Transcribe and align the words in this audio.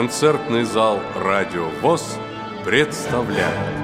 Концертный 0.00 0.64
зал 0.64 0.98
«Радио 1.14 1.68
ВОЗ» 1.82 2.16
представляет 2.64 3.79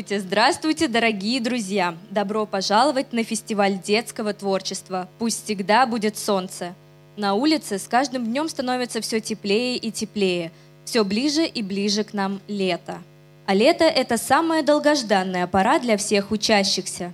Здравствуйте, 0.00 0.26
здравствуйте, 0.26 0.88
дорогие 0.88 1.40
друзья! 1.42 1.94
Добро 2.10 2.46
пожаловать 2.46 3.12
на 3.12 3.22
фестиваль 3.22 3.78
детского 3.78 4.32
творчества 4.32 5.10
«Пусть 5.18 5.44
всегда 5.44 5.84
будет 5.84 6.16
солнце». 6.16 6.74
На 7.18 7.34
улице 7.34 7.78
с 7.78 7.86
каждым 7.86 8.24
днем 8.24 8.48
становится 8.48 9.02
все 9.02 9.20
теплее 9.20 9.76
и 9.76 9.90
теплее, 9.90 10.52
все 10.86 11.04
ближе 11.04 11.44
и 11.44 11.62
ближе 11.62 12.02
к 12.04 12.14
нам 12.14 12.40
лето. 12.48 13.02
А 13.44 13.52
лето– 13.52 13.84
это 13.84 14.16
самая 14.16 14.62
долгожданная 14.62 15.46
пора 15.46 15.78
для 15.78 15.98
всех 15.98 16.30
учащихся. 16.30 17.12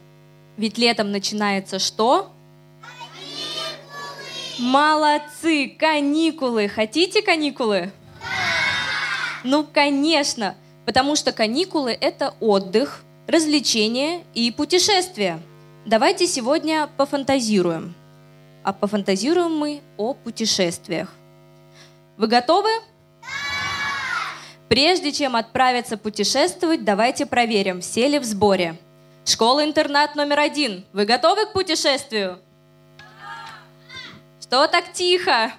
Ведь 0.57 0.79
летом 0.79 1.11
начинается 1.11 1.81
что? 1.81 2.31
Каникулы! 2.81 4.71
Молодцы! 4.71 5.77
Каникулы! 5.77 6.69
Хотите 6.69 7.21
каникулы? 7.21 7.91
Да! 8.21 8.29
Ну, 9.43 9.65
конечно! 9.65 10.55
Потому 10.87 11.17
что 11.17 11.33
каникулы– 11.33 11.91
это 12.01 12.35
отдых, 12.41 13.03
развлечения 13.27 14.23
и 14.35 14.51
путешествия. 14.51 15.41
Давайте 15.85 16.27
сегодня 16.27 16.89
пофантазируем. 16.97 17.95
А 18.63 18.73
пофантазируем 18.73 19.55
мы 19.55 19.83
о 19.97 20.15
путешествиях. 20.15 21.13
Вы 22.17 22.29
готовы? 22.29 22.71
Да! 23.21 23.29
Прежде 24.69 25.13
чем 25.13 25.37
отправиться 25.37 25.97
путешествовать, 25.97 26.85
давайте 26.85 27.27
проверим, 27.27 27.81
все 27.81 28.09
ли 28.09 28.19
в 28.19 28.25
сборе. 28.25 28.77
Школа-интернат 29.25 30.15
номер 30.15 30.41
один. 30.41 30.85
Вы 30.93 31.05
готовы 31.05 31.47
к 31.47 31.53
путешествию? 31.53 32.39
Что 34.41 34.67
так 34.69 34.93
тихо? 34.93 35.53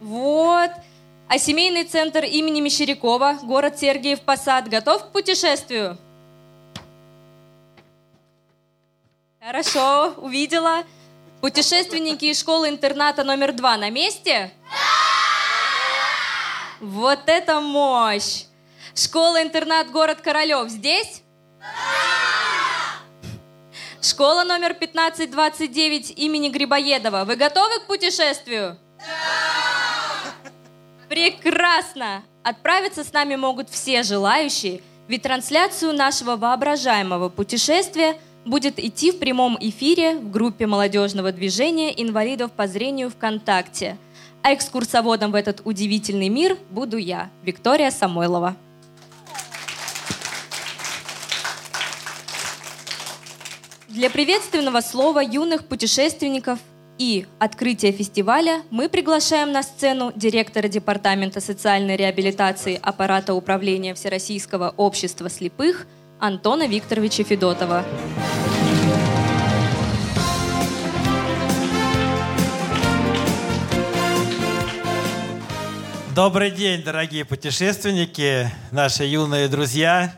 Вот. 0.00 0.70
А 1.30 1.38
семейный 1.38 1.84
центр 1.84 2.24
имени 2.24 2.60
Мещерякова, 2.62 3.40
город 3.42 3.78
Сергиев 3.78 4.22
Посад, 4.22 4.66
готов 4.66 5.04
к 5.04 5.12
путешествию? 5.12 5.98
Хорошо, 9.38 10.14
увидела. 10.16 10.84
Путешественники 11.42 12.24
из 12.24 12.40
школы-интерната 12.40 13.24
номер 13.24 13.52
два 13.52 13.76
на 13.76 13.90
месте? 13.90 14.50
Да! 14.70 14.76
Вот 16.80 17.20
это 17.26 17.60
мощь! 17.60 18.44
Школа-интернат 18.94 19.90
город 19.90 20.22
Королев 20.22 20.70
здесь? 20.70 21.22
Да! 21.60 21.66
Школа 24.00 24.44
номер 24.44 24.70
1529 24.70 26.18
имени 26.18 26.48
Грибоедова. 26.48 27.24
Вы 27.24 27.36
готовы 27.36 27.80
к 27.80 27.86
путешествию? 27.86 28.78
Да! 28.98 29.57
Прекрасно! 31.08 32.22
Отправиться 32.42 33.02
с 33.02 33.12
нами 33.14 33.34
могут 33.34 33.70
все 33.70 34.02
желающие, 34.02 34.82
ведь 35.08 35.22
трансляцию 35.22 35.94
нашего 35.94 36.36
воображаемого 36.36 37.30
путешествия 37.30 38.18
будет 38.44 38.78
идти 38.78 39.10
в 39.10 39.18
прямом 39.18 39.56
эфире 39.58 40.16
в 40.16 40.30
группе 40.30 40.66
молодежного 40.66 41.32
движения 41.32 41.90
инвалидов 42.02 42.52
по 42.52 42.66
зрению 42.66 43.08
ВКонтакте. 43.10 43.96
А 44.42 44.52
экскурсоводом 44.52 45.32
в 45.32 45.34
этот 45.34 45.62
удивительный 45.64 46.28
мир 46.28 46.58
буду 46.70 46.98
я, 46.98 47.30
Виктория 47.42 47.90
Самойлова. 47.90 48.54
Для 53.88 54.10
приветственного 54.10 54.82
слова 54.82 55.20
юных 55.20 55.66
путешественников– 55.66 56.58
и 56.98 57.26
открытие 57.38 57.92
фестиваля 57.92 58.62
мы 58.70 58.88
приглашаем 58.88 59.52
на 59.52 59.62
сцену 59.62 60.12
директора 60.16 60.66
Департамента 60.66 61.40
социальной 61.40 61.94
реабилитации 61.96 62.76
аппарата 62.82 63.34
управления 63.34 63.94
Всероссийского 63.94 64.74
общества 64.76 65.30
слепых 65.30 65.86
Антона 66.18 66.66
Викторовича 66.66 67.22
Федотова. 67.22 67.84
Добрый 76.16 76.50
день, 76.50 76.82
дорогие 76.82 77.24
путешественники, 77.24 78.50
наши 78.72 79.04
юные 79.04 79.46
друзья. 79.46 80.12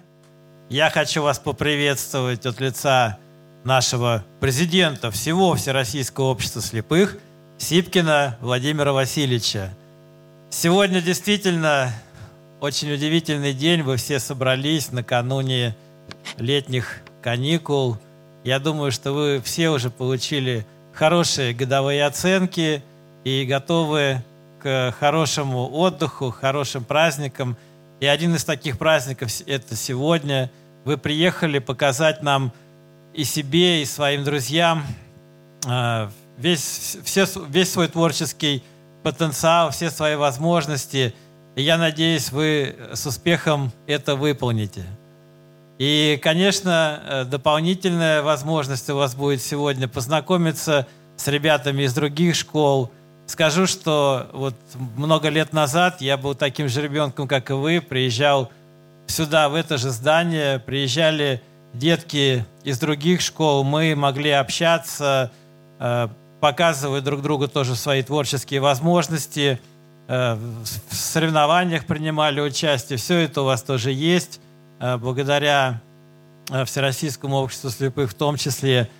Я 0.70 0.88
хочу 0.88 1.20
вас 1.20 1.38
поприветствовать 1.38 2.46
от 2.46 2.58
лица 2.58 3.18
нашего 3.64 4.24
президента 4.40 5.10
всего 5.10 5.54
Всероссийского 5.54 6.26
общества 6.26 6.62
слепых 6.62 7.18
Сипкина 7.58 8.36
Владимира 8.40 8.92
Васильевича. 8.92 9.70
Сегодня 10.48 11.00
действительно 11.00 11.92
очень 12.60 12.92
удивительный 12.92 13.52
день. 13.52 13.82
Вы 13.82 13.96
все 13.96 14.18
собрались 14.18 14.92
накануне 14.92 15.76
летних 16.38 17.00
каникул. 17.22 17.98
Я 18.44 18.58
думаю, 18.58 18.92
что 18.92 19.12
вы 19.12 19.42
все 19.44 19.68
уже 19.70 19.90
получили 19.90 20.66
хорошие 20.92 21.52
годовые 21.52 22.04
оценки 22.06 22.82
и 23.24 23.44
готовы 23.44 24.22
к 24.62 24.94
хорошему 24.98 25.70
отдыху, 25.70 26.30
хорошим 26.30 26.84
праздникам. 26.84 27.56
И 28.00 28.06
один 28.06 28.34
из 28.34 28.44
таких 28.44 28.78
праздников– 28.78 29.30
это 29.46 29.76
сегодня. 29.76 30.50
Вы 30.84 30.96
приехали 30.96 31.58
показать 31.58 32.22
нам 32.22 32.52
и 33.20 33.24
себе, 33.24 33.82
и 33.82 33.84
своим 33.84 34.24
друзьям 34.24 34.82
а, 35.66 36.10
весь, 36.38 36.96
все, 37.04 37.26
весь 37.50 37.70
свой 37.70 37.88
творческий 37.88 38.62
потенциал, 39.02 39.72
все 39.72 39.90
свои 39.90 40.16
возможности. 40.16 41.14
И 41.54 41.60
я 41.60 41.76
надеюсь, 41.76 42.32
вы 42.32 42.76
с 42.94 43.04
успехом 43.04 43.72
это 43.86 44.16
выполните. 44.16 44.86
И, 45.78 46.18
конечно, 46.22 47.02
э, 47.02 47.24
дополнительная 47.24 48.22
возможность 48.22 48.88
у 48.88 48.96
вас 48.96 49.14
будет 49.14 49.42
сегодня 49.42 49.86
познакомиться 49.86 50.86
с 51.16 51.28
ребятами 51.28 51.82
из 51.82 51.92
других 51.92 52.34
школ. 52.34 52.90
Скажу, 53.26 53.66
что 53.66 54.30
вот 54.32 54.54
много 54.96 55.28
лет 55.28 55.52
назад 55.52 56.00
я 56.00 56.16
был 56.16 56.34
таким 56.34 56.68
же 56.68 56.80
ребенком, 56.80 57.28
как 57.28 57.50
и 57.50 57.52
вы, 57.52 57.82
приезжал 57.82 58.50
сюда, 59.06 59.50
в 59.50 59.54
это 59.54 59.76
же 59.76 59.90
здание, 59.90 60.58
приезжали 60.58 61.42
детки 61.72 62.44
из 62.64 62.78
других 62.78 63.20
школ, 63.20 63.64
мы 63.64 63.94
могли 63.94 64.30
общаться, 64.30 65.30
э, 65.78 66.08
показывать 66.40 67.04
друг 67.04 67.22
другу 67.22 67.48
тоже 67.48 67.76
свои 67.76 68.02
творческие 68.02 68.60
возможности, 68.60 69.60
э, 70.08 70.34
в 70.34 70.94
соревнованиях 70.94 71.86
принимали 71.86 72.40
участие, 72.40 72.98
все 72.98 73.18
это 73.18 73.42
у 73.42 73.44
вас 73.44 73.62
тоже 73.62 73.92
есть. 73.92 74.40
Э, 74.80 74.96
благодаря 74.96 75.80
Всероссийскому 76.64 77.36
обществу 77.36 77.70
слепых 77.70 78.10
в 78.10 78.14
том 78.14 78.36
числе. 78.36 78.90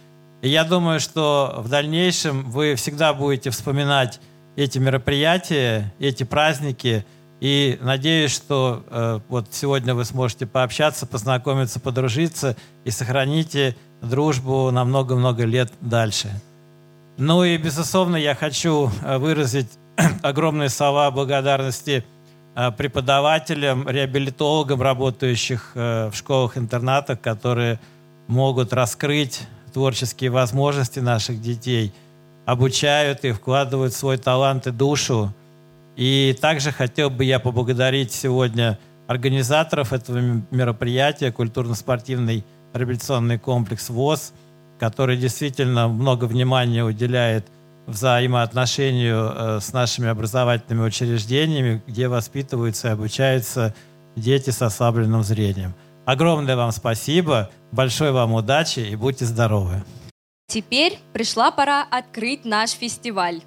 И 0.41 0.49
я 0.49 0.63
думаю, 0.63 1.01
что 1.01 1.57
в 1.59 1.69
дальнейшем 1.69 2.49
вы 2.49 2.77
всегда 2.77 3.13
будете 3.13 3.51
вспоминать 3.51 4.21
эти 4.57 4.79
мероприятия, 4.79 5.93
эти 5.99 6.23
праздники. 6.23 7.05
И 7.41 7.79
надеюсь, 7.81 8.33
что 8.33 8.85
э, 8.89 9.21
вот 9.29 9.49
сегодня 9.51 9.95
вы 9.95 10.05
сможете 10.05 10.47
пообщаться, 10.47 11.07
познакомиться, 11.07 11.81
подружиться 11.81 12.57
и 12.85 12.91
сохраните 12.91 13.77
дружбу 14.03 14.71
на 14.71 14.85
много-много 14.85 15.45
лет 15.45 15.73
дальше. 15.81 16.31
Ну 17.17 17.43
и, 17.45 17.57
безусловно, 17.57 18.17
я 18.17 18.35
хочу 18.35 18.91
э, 19.03 19.19
выразить 19.19 19.71
огромные 20.23 20.69
слова 20.69 21.11
благодарности 21.11 22.05
Э, 22.57 22.73
преподавателям, 22.73 23.89
реабилитологам, 23.89 24.83
работающих 24.83 25.71
э, 25.75 26.11
в 26.11 26.17
школах-интернатах, 26.17 27.21
которые 27.21 27.79
могут 28.27 28.73
раскрыть 28.73 29.43
творческие 29.73 30.31
возможности 30.31 30.99
наших 30.99 31.41
детей, 31.41 31.95
обучают 32.47 33.25
их, 33.25 33.37
вкладывают 33.37 33.95
свой 33.95 34.19
талант 34.19 34.67
и 34.67 34.73
душу. 34.73 35.33
И 35.97 36.37
также 36.41 36.73
хотел 36.73 37.11
бы 37.11 37.25
я 37.25 37.39
поблагодарить 37.39 38.13
сегодня 38.13 38.79
организаторов 39.07 39.93
этого 39.93 40.19
мероприятия, 40.51 41.33
культурно-спортивный 41.33 42.45
реабилитационный 42.73 43.39
комплекс 43.39 43.91
ВОЗ, 43.91 44.33
который 44.79 45.17
действительно 45.17 45.89
много 45.89 46.25
внимания 46.25 46.85
уделяет– 46.85 47.47
взаимоотношению 47.91 49.33
э, 49.35 49.61
с 49.61 49.73
нашими 49.73 50.09
образовательными 50.09 50.87
учреждениями, 50.87 51.83
где 51.87 52.09
воспитываются 52.09 52.89
и 52.89 52.93
обучаются 52.93 53.75
дети 54.17 54.51
с 54.51 54.63
ослабленным 54.63 55.23
зрением. 55.23 55.75
Огромное 56.07 56.57
вам 56.57 56.73
спасибо, 56.73 57.51
большой 57.73 58.13
вам 58.13 58.33
удачи 58.33 58.81
и 58.81 58.97
будьте 58.97 59.25
здоровы. 59.25 59.83
Теперь 60.47 60.99
пришла 61.13 61.51
пора 61.51 61.87
открыть 61.89 62.45
наш 62.45 62.71
фестиваль. 62.71 63.43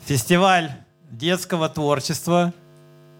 Фестиваль 0.00 0.70
детского 1.10 1.68
творчества. 1.68 2.52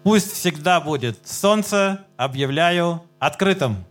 Пусть 0.03 0.33
всегда 0.33 0.79
будет 0.79 1.27
солнце, 1.27 2.05
объявляю 2.17 3.03
открытым. 3.19 3.83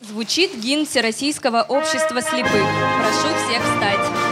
Звучит 0.00 0.56
гимн 0.56 0.86
Всероссийского 0.86 1.62
общества 1.62 2.20
слепых. 2.20 2.52
Прошу 2.52 3.28
всех 3.46 3.62
встать. 3.62 4.29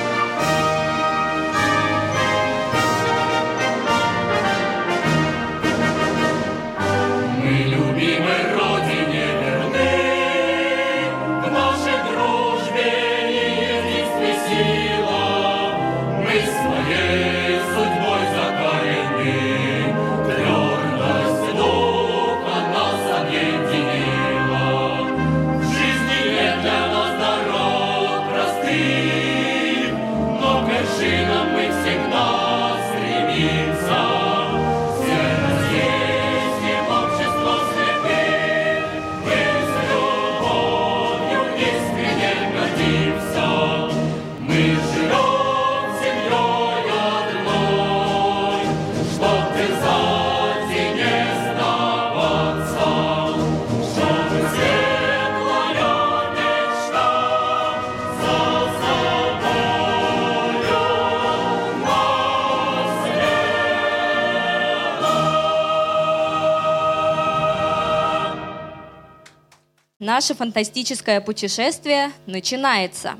Наше 70.19 70.35
фантастическое 70.35 71.21
путешествие 71.21 72.11
начинается. 72.27 73.15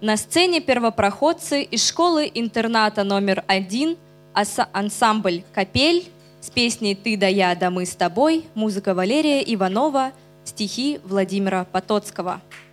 На 0.00 0.16
сцене 0.16 0.62
первопроходцы 0.62 1.62
из 1.62 1.86
школы-интерната 1.86 3.04
номер 3.04 3.44
один 3.46 3.98
ансамбль 4.72 5.42
«Капель» 5.52 6.08
с 6.40 6.48
песней 6.48 6.94
«Ты 6.94 7.18
да 7.18 7.26
я, 7.26 7.54
да 7.54 7.70
мы 7.70 7.84
с 7.84 7.94
тобой», 7.94 8.46
музыка 8.54 8.94
Валерия 8.94 9.42
Иванова, 9.54 10.12
стихи 10.46 10.98
Владимира 11.04 11.66
Потоцкого– 11.66 12.40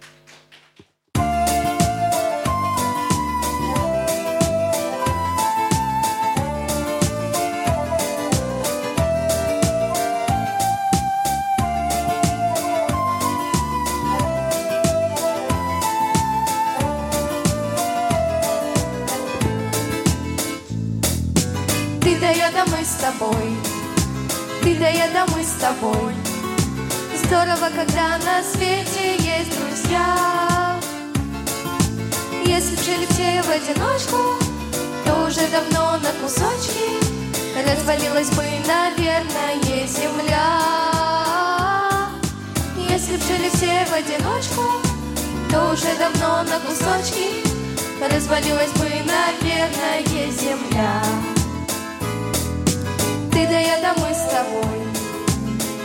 тобой. 23.17 23.57
Ты 24.63 24.75
да 24.75 24.87
я 24.87 25.07
да 25.09 25.25
мы 25.27 25.43
с 25.43 25.53
тобой. 25.59 26.13
Здорово, 27.23 27.69
когда 27.75 28.17
на 28.17 28.43
свете 28.43 29.15
есть 29.17 29.57
друзья. 29.57 30.79
Если 32.45 32.75
б 32.75 32.81
жили 32.81 33.05
все 33.09 33.41
в 33.43 33.49
одиночку 33.49 34.17
То 35.05 35.27
уже 35.27 35.47
давно 35.49 35.97
на 35.97 36.11
кусочки 36.21 36.97
Развалилась 37.55 38.29
бы, 38.29 38.43
наверное, 38.65 39.61
земля. 39.85 40.61
Если 42.89 43.17
б 43.17 43.21
жили 43.27 43.49
все 43.49 43.85
в 43.85 43.93
одиночку 43.93 44.63
То 45.51 45.73
уже 45.73 45.93
давно 45.97 46.43
на 46.43 46.59
кусочки 46.59 47.43
Развалилась 48.01 48.71
бы, 48.71 48.89
наверное, 49.05 50.03
земля 50.31 51.36
Ты 53.37 53.45
да 53.45 53.59
я 53.59 53.79
да 53.81 53.93
с 53.93 54.31
тобой, 54.31 54.79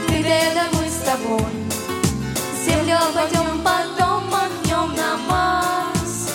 ты 0.08 0.22
да 0.22 0.34
я 0.34 0.54
да 0.54 0.64
с 0.88 1.04
тобой. 1.04 1.52
Землю 2.64 2.96
обойдем, 2.96 3.60
потом 3.62 4.24
махнем 4.30 4.96
на 4.96 5.18
Марс. 5.28 6.32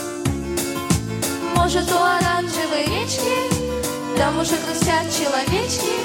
Может, 1.55 1.91
у 1.91 1.97
оранжевой 1.97 2.85
речки 2.85 3.33
там 4.15 4.37
уже 4.37 4.57
грустят 4.57 5.05
человечки 5.11 5.95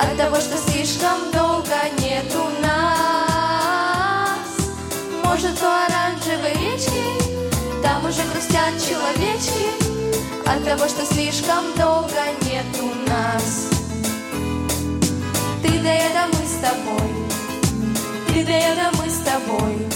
От 0.00 0.16
того, 0.16 0.34
что 0.40 0.58
слишком 0.58 1.30
долго 1.32 1.78
нету 2.00 2.42
нас 2.62 2.98
Может, 5.22 5.62
у 5.62 5.66
оранжевой 5.66 6.54
речки 6.54 7.04
Там 7.80 8.04
уже 8.06 8.22
грустят 8.32 8.74
человечки 8.84 9.68
От 10.44 10.64
того, 10.64 10.88
что 10.88 11.06
слишком 11.06 11.64
долго 11.76 12.24
нету 12.42 12.90
нас 13.06 13.81
Ты 15.62 15.78
да 15.80 15.92
я 15.92 16.08
да 16.12 16.26
мы 16.26 16.44
с 16.46 16.56
тобой. 16.60 17.10
Ты 18.28 18.44
да 18.44 18.52
я 18.52 18.74
да 18.74 18.90
мы 18.98 19.08
с 19.08 19.18
тобой. 19.18 19.86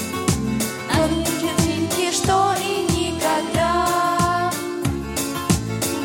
Ангелки, 0.95 2.13
что 2.13 2.55
и 2.61 2.87
никогда. 2.93 3.87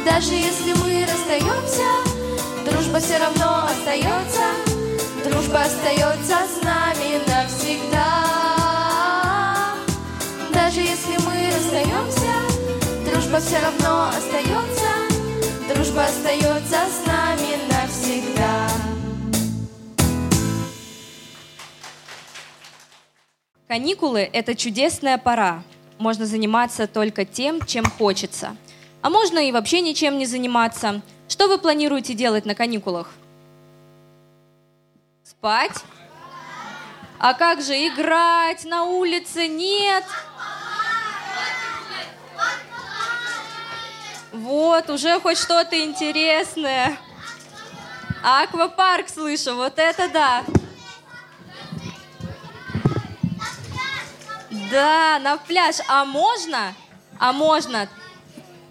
Даже 0.06 0.34
если 0.34 0.74
мы 0.74 1.06
расстаемся 1.06 1.88
Дружба 2.70 3.00
все 3.00 3.18
равно 3.18 3.66
остается 3.66 4.42
Дружба 5.24 5.62
остается 5.62 6.38
с 6.46 6.64
нами 6.64 7.22
навсегда. 7.28 8.26
Даже 10.54 10.82
если 10.82 11.18
мы 11.26 11.52
расстаемся 11.56 12.34
Дружба 13.10 13.40
все 13.40 13.60
равно 13.60 14.10
остается 14.10 14.92
Дружба 15.74 16.04
остается 16.06 16.78
с 16.92 17.08
нами 17.08 17.58
навсегда 17.72 18.61
Каникулы– 23.72 24.30
это 24.34 24.54
чудесная 24.54 25.18
пора. 25.18 25.64
Можно 25.98 26.26
заниматься 26.26 26.88
только 26.88 27.24
тем, 27.24 27.66
чем 27.66 27.86
хочется. 27.86 28.58
А 29.02 29.10
можно 29.10 29.40
и 29.40 29.54
вообще 29.54 29.80
ничем 29.80 30.18
не 30.18 30.26
заниматься. 30.26 31.02
Что 31.30 31.48
вы 31.48 31.58
планируете 31.58 32.14
делать 32.14 32.46
на 32.46 32.54
каникулах? 32.54 33.10
Спать? 35.24 35.86
А 37.18 37.34
как 37.34 37.62
же 37.62 37.72
играть 37.88 38.66
на 38.66 38.84
улице? 38.84 39.48
Нет. 39.48 40.04
Вот, 44.34 44.90
уже 44.90 45.18
хоть 45.22 45.38
что-то 45.38 45.82
интересное. 45.82 46.98
Аквапарк 48.22 49.08
слышу, 49.08 49.56
вот 49.56 49.80
это 49.80 50.10
да. 50.10 50.44
Да, 54.72 55.20
на 55.20 55.38
пляж. 55.38 55.76
А 55.88 56.06
можно? 56.06 56.74
А 57.20 57.34
можно 57.34 57.90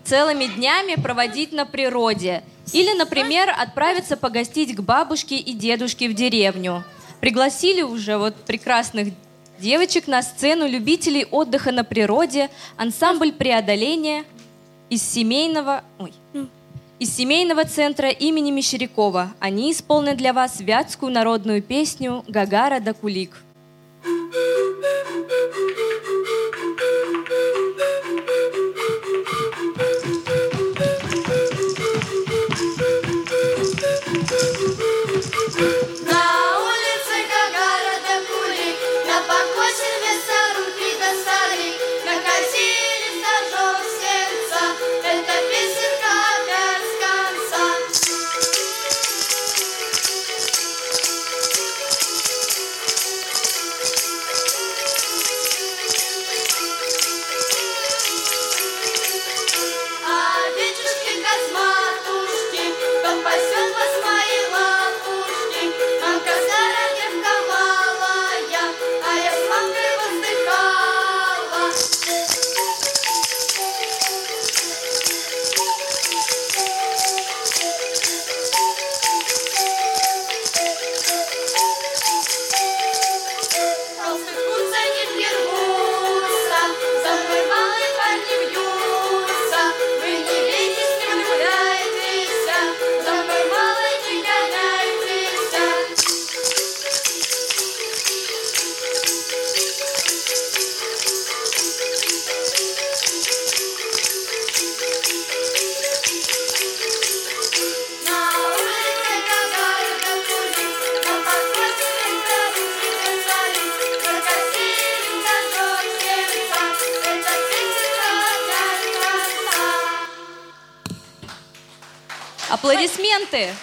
целыми 0.04 0.46
днями 0.46 1.00
проводить 1.00 1.52
на 1.52 1.66
природе. 1.66 2.42
Или, 2.72 2.96
например, 2.96 3.54
отправиться 3.56 4.16
погостить 4.16 4.74
к 4.74 4.80
бабушке 4.80 5.36
и 5.36 5.52
дедушке 5.52 6.08
в 6.08 6.14
деревню. 6.14 6.84
Пригласили 7.20 7.82
уже 7.82 8.16
вот 8.16 8.34
прекрасных 8.34 9.08
девочек 9.58 10.06
на 10.06 10.22
сцену 10.22 10.66
любителей 10.66 11.26
отдыха 11.30 11.70
на 11.70 11.84
природе, 11.84 12.48
ансамбль 12.76 13.32
преодоления 13.32 14.24
из 14.88 15.02
семейного... 15.02 15.84
Ой, 15.98 16.12
из 16.98 17.16
семейного 17.16 17.64
центра 17.64 18.10
имени 18.10 18.50
Мещерякова. 18.50 19.32
Они 19.38 19.72
исполнят 19.72 20.18
для 20.18 20.34
вас 20.34 20.60
вятскую 20.60 21.10
народную 21.10 21.62
песню 21.62 22.24
«Гагара 22.28 22.78
да 22.78 22.92
Кулик». 22.92 23.42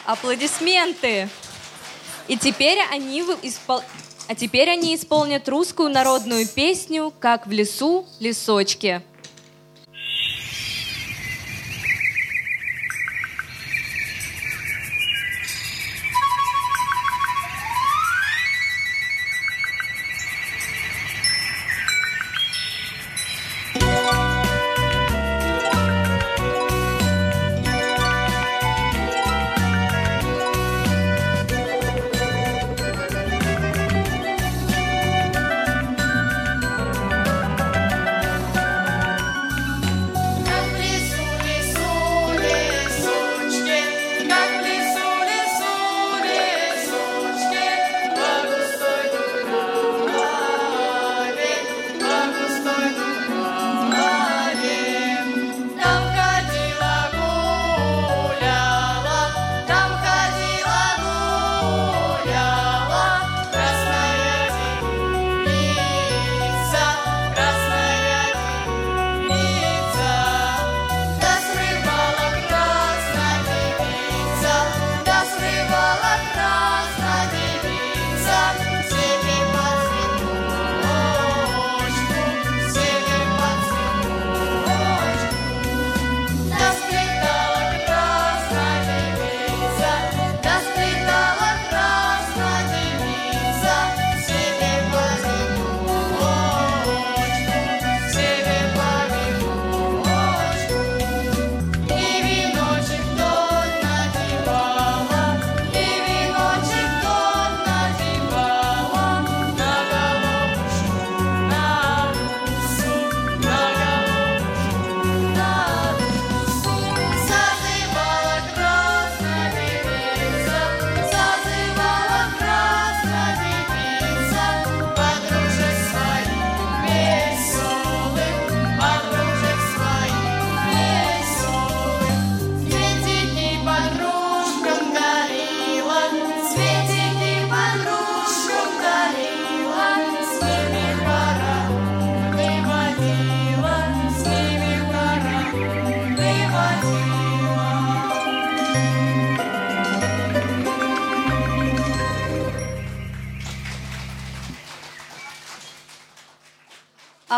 Аплодисменты. 0.07 1.27
И 2.29 2.37
теперь 2.37 2.79
они 2.91 3.19
испол- 3.21 3.83
а 4.29 4.35
теперь 4.35 4.69
они 4.69 4.95
исполнят 4.95 5.47
русскую 5.49 5.89
народную 5.89 6.47
песню 6.47 7.13
«Как 7.19 7.45
в 7.45 7.51
лесу 7.51 8.07
лесочки». 8.21 9.01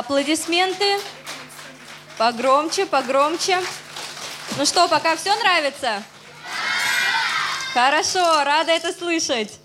Аплодисменты. 0.10 0.98
Погромче, 2.18 2.88
погромче. 2.88 3.60
Ну 4.58 4.66
что, 4.66 4.88
пока 4.88 5.16
все 5.16 5.36
нравится? 5.36 6.02
Хорошо, 7.76 8.44
рада 8.44 8.72
это 8.72 8.92
слышать. 8.92 9.60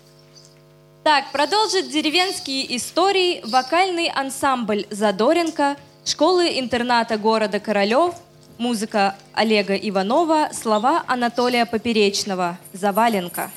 Так, 1.03 1.31
продолжит 1.31 1.89
деревенские 1.89 2.77
истории 2.77 3.41
вокальный 3.43 4.07
ансамбль 4.07 4.85
«Задоренко» 4.91 5.77
школы-интерната 6.05 7.17
города 7.17 7.59
Королев, 7.59 8.13
музыка 8.59 9.15
Олега 9.33 9.73
Иванова, 9.73 10.51
слова 10.53 11.03
Анатолия 11.07 11.65
Поперечного 11.65 12.59
«Заваленка». 12.71 13.49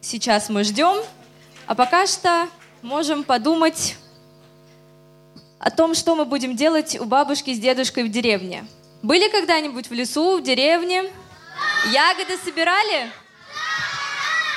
Сейчас 0.00 0.48
мы 0.48 0.64
ждем, 0.64 0.96
а 1.68 1.76
пока 1.76 2.08
что 2.08 2.48
можем 2.82 3.22
подумать 3.22 3.94
о 5.60 5.70
том, 5.70 5.94
что 5.94 6.16
мы 6.16 6.24
будем 6.24 6.56
делать 6.56 6.98
у 6.98 7.04
бабушки 7.04 7.52
с 7.52 7.58
дедушкой 7.58 8.04
в 8.04 8.10
деревне. 8.10 8.64
Были 9.02 9.28
когда-нибудь 9.28 9.90
в 9.90 9.92
лесу, 9.92 10.38
в 10.38 10.42
деревне? 10.42 11.04
Ягоды 11.92 12.38
собирали? 12.42 13.10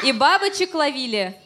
И 0.04 0.14
бабочек 0.14 0.74
ловили? 0.74 1.38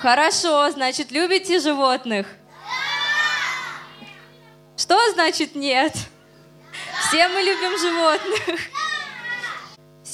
Хорошо, 0.00 0.70
значит, 0.70 1.10
любите 1.10 1.60
животных? 1.60 2.26
Что 4.76 4.98
значит 5.12 5.54
нет? 5.54 5.94
Все 7.08 7.28
мы 7.28 7.40
любим 7.40 7.78
животных. 7.78 8.60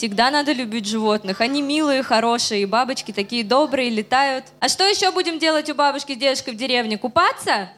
Всегда 0.03 0.33
надо 0.33 0.51
любить 0.51 0.89
животных. 0.89 1.41
Они 1.41 1.63
милые, 1.63 2.03
хорошие, 2.03 2.63
и 2.63 2.67
бабочки 2.67 3.13
такие 3.13 3.45
добрые, 3.45 3.89
летают. 3.89 4.47
А 4.59 4.69
что 4.69 4.83
еще 4.83 5.13
будем 5.13 5.39
делать 5.39 5.71
у 5.71 5.77
бабушки 5.77 6.15
с 6.15 6.17
дедушкой 6.17 6.55
в 6.55 6.57
деревне? 6.57 6.99
Купаться? 6.99 7.71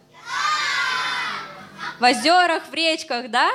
В 2.00 2.02
озерах, 2.02 2.62
в 2.66 2.72
речках, 2.72 3.30
да? 3.30 3.50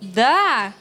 Да. 0.00 0.72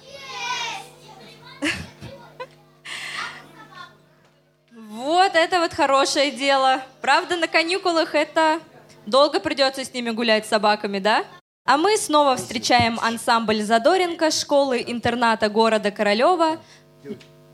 Вот 4.71 5.35
это 5.35 5.59
вот 5.59 5.75
хорошее 5.75 6.31
дело. 6.31 6.81
Правда, 6.99 7.37
на 7.37 7.47
каникулах 7.47 8.15
это 8.15 8.59
долго 9.05 9.39
придется 9.39 9.85
с 9.85 9.93
ними 9.93 10.09
гулять 10.09 10.47
с 10.47 10.49
собаками, 10.49 10.97
да? 10.97 11.25
А 11.65 11.77
мы 11.77 11.97
снова 11.97 12.35
встречаем 12.35 12.99
ансамбль 12.99 13.61
Задоренко 13.61 14.31
школы-интерната 14.31 15.49
города 15.49 15.91
Королева 15.91 16.57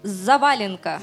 «Заваленка». 0.03 1.01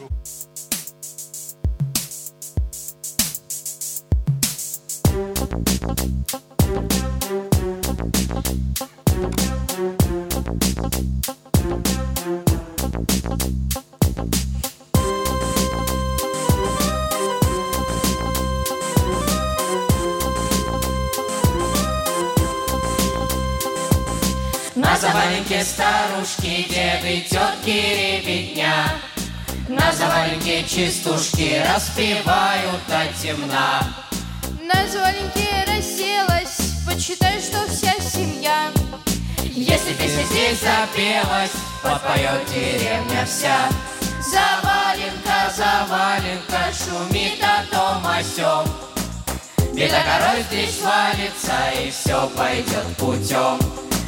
На 24.93 24.99
заваленке 24.99 25.65
старушки, 25.65 26.69
деды, 26.69 27.23
тетки, 27.23 27.71
ребятня. 27.71 28.93
На 29.67 29.91
заваленке 29.91 30.65
чистушки 30.65 31.65
распевают 31.67 32.83
от 32.91 33.17
темна. 33.17 33.83
На 34.61 34.87
заваленке 34.87 35.65
расселась, 35.67 36.85
почитай, 36.87 37.41
что 37.41 37.67
вся 37.73 37.95
семья. 38.01 38.71
Если 39.55 39.95
песня 39.95 40.25
здесь 40.25 40.61
запелась, 40.61 41.53
подпоет 41.83 42.45
деревня 42.53 43.25
вся. 43.25 43.71
Заваленка, 44.21 45.51
заваленка, 45.57 46.71
шумит 46.77 47.43
о 47.43 47.65
том 47.75 48.07
о 48.07 48.23
сём. 48.23 48.67
Беда 49.73 50.03
горой 50.03 50.43
здесь 50.51 50.83
валится, 50.83 51.81
и 51.83 51.91
все 51.91 52.29
пойдет 52.37 52.87
путем 52.99 53.59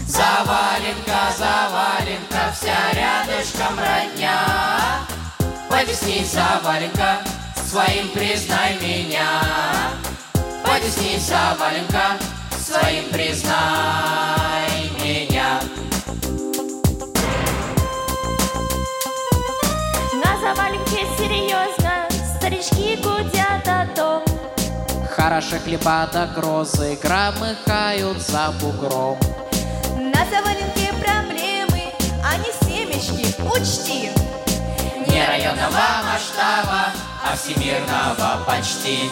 Заваленка, 0.07 1.33
заваленка, 1.38 2.53
вся 2.53 2.77
рядышком 2.93 3.79
родня. 3.79 5.01
Потесни, 5.71 6.25
заваленка, 6.25 7.21
своим 7.67 8.09
признай 8.11 8.79
меня. 8.81 9.40
Потесни, 10.62 11.19
заваленка, 11.19 12.19
своим 12.59 13.09
признай 13.11 14.90
меня. 15.03 15.61
На 20.23 20.38
заваленке 20.38 21.07
серьезно 21.17 22.07
Старички 22.37 22.97
гудят 22.97 23.67
о 23.67 23.87
том 23.97 24.23
Хороши 25.17 25.59
хлеба 25.59 26.07
до 26.12 26.27
грозы 26.27 26.99
громыхают 27.03 28.21
за 28.21 28.53
бугром 28.61 29.19
На 30.14 30.24
заваленке 30.27 30.92
проблемы, 30.92 31.92
а 32.22 32.37
не 32.37 32.53
семечки, 32.64 33.35
учти. 33.42 34.12
Не 35.09 35.27
районного 35.27 36.05
масштаба, 36.07 36.92
а 37.20 37.37
всемирного 37.37 38.44
почти. 38.46 39.11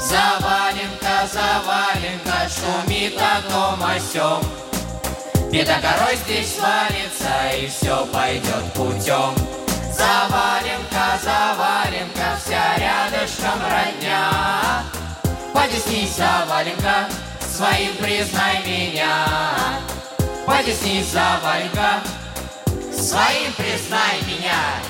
Заваленка, 0.00 1.28
заваленка, 1.32 2.48
шумит 2.48 3.16
о 3.16 3.42
том 3.48 3.84
о 3.84 4.00
сём 4.00 4.42
Беда 5.52 5.78
горой 5.78 6.16
здесь 6.24 6.58
валится, 6.58 7.54
и 7.54 7.68
все 7.68 8.06
пойдет 8.06 8.72
путем 8.74 9.34
Заваленка, 9.92 11.20
заваленка, 11.22 12.38
вся 12.42 12.76
рядышком 12.78 13.60
родня. 13.70 14.82
Потеснись, 15.52 16.16
заваленка, 16.16 17.06
своим 17.40 17.94
признай 17.96 18.64
меня 18.64 19.26
Потеснись, 20.50 21.06
заваленка, 21.12 22.02
своим 22.92 23.52
признай 23.52 24.20
меня. 24.26 24.82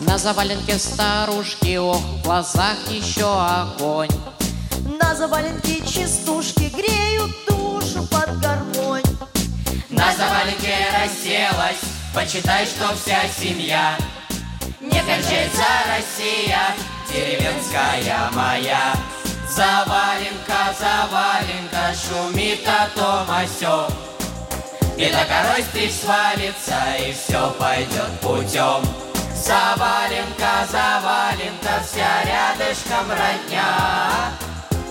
На 0.00 0.18
заваленке 0.18 0.78
старушки, 0.78 1.78
ох, 1.78 1.98
в 2.00 2.22
глазах 2.22 2.76
еще 2.90 3.24
огонь 3.24 4.10
На 5.00 5.12
заваленке 5.16 5.80
частушки 5.80 6.70
греют 6.70 7.32
душу 7.48 8.06
под 8.06 8.38
гармонь. 8.38 9.02
На 9.90 10.14
заваленке 10.14 10.76
расселась, 10.92 11.80
почитай, 12.14 12.64
что 12.64 12.94
вся 12.94 13.22
семья. 13.36 13.96
Не 14.80 15.00
кончается 15.00 15.64
Россия, 15.88 16.60
деревенская 17.08 18.30
моя. 18.34 18.94
Заваленка, 19.50 20.72
заваленка, 20.78 21.92
шумит 21.98 22.64
о 22.68 22.88
том 22.96 23.34
о 23.34 23.44
сём. 23.46 23.90
Беда 24.96 25.24
горой 25.24 25.64
здесь 25.72 26.00
свалится, 26.00 26.80
и 27.00 27.12
все 27.12 27.50
пойдет 27.58 28.20
путем 28.20 28.84
Заваленка, 29.34 30.64
заваленка, 30.70 31.82
вся 31.84 32.22
рядышком 32.22 33.10
родня 33.10 34.32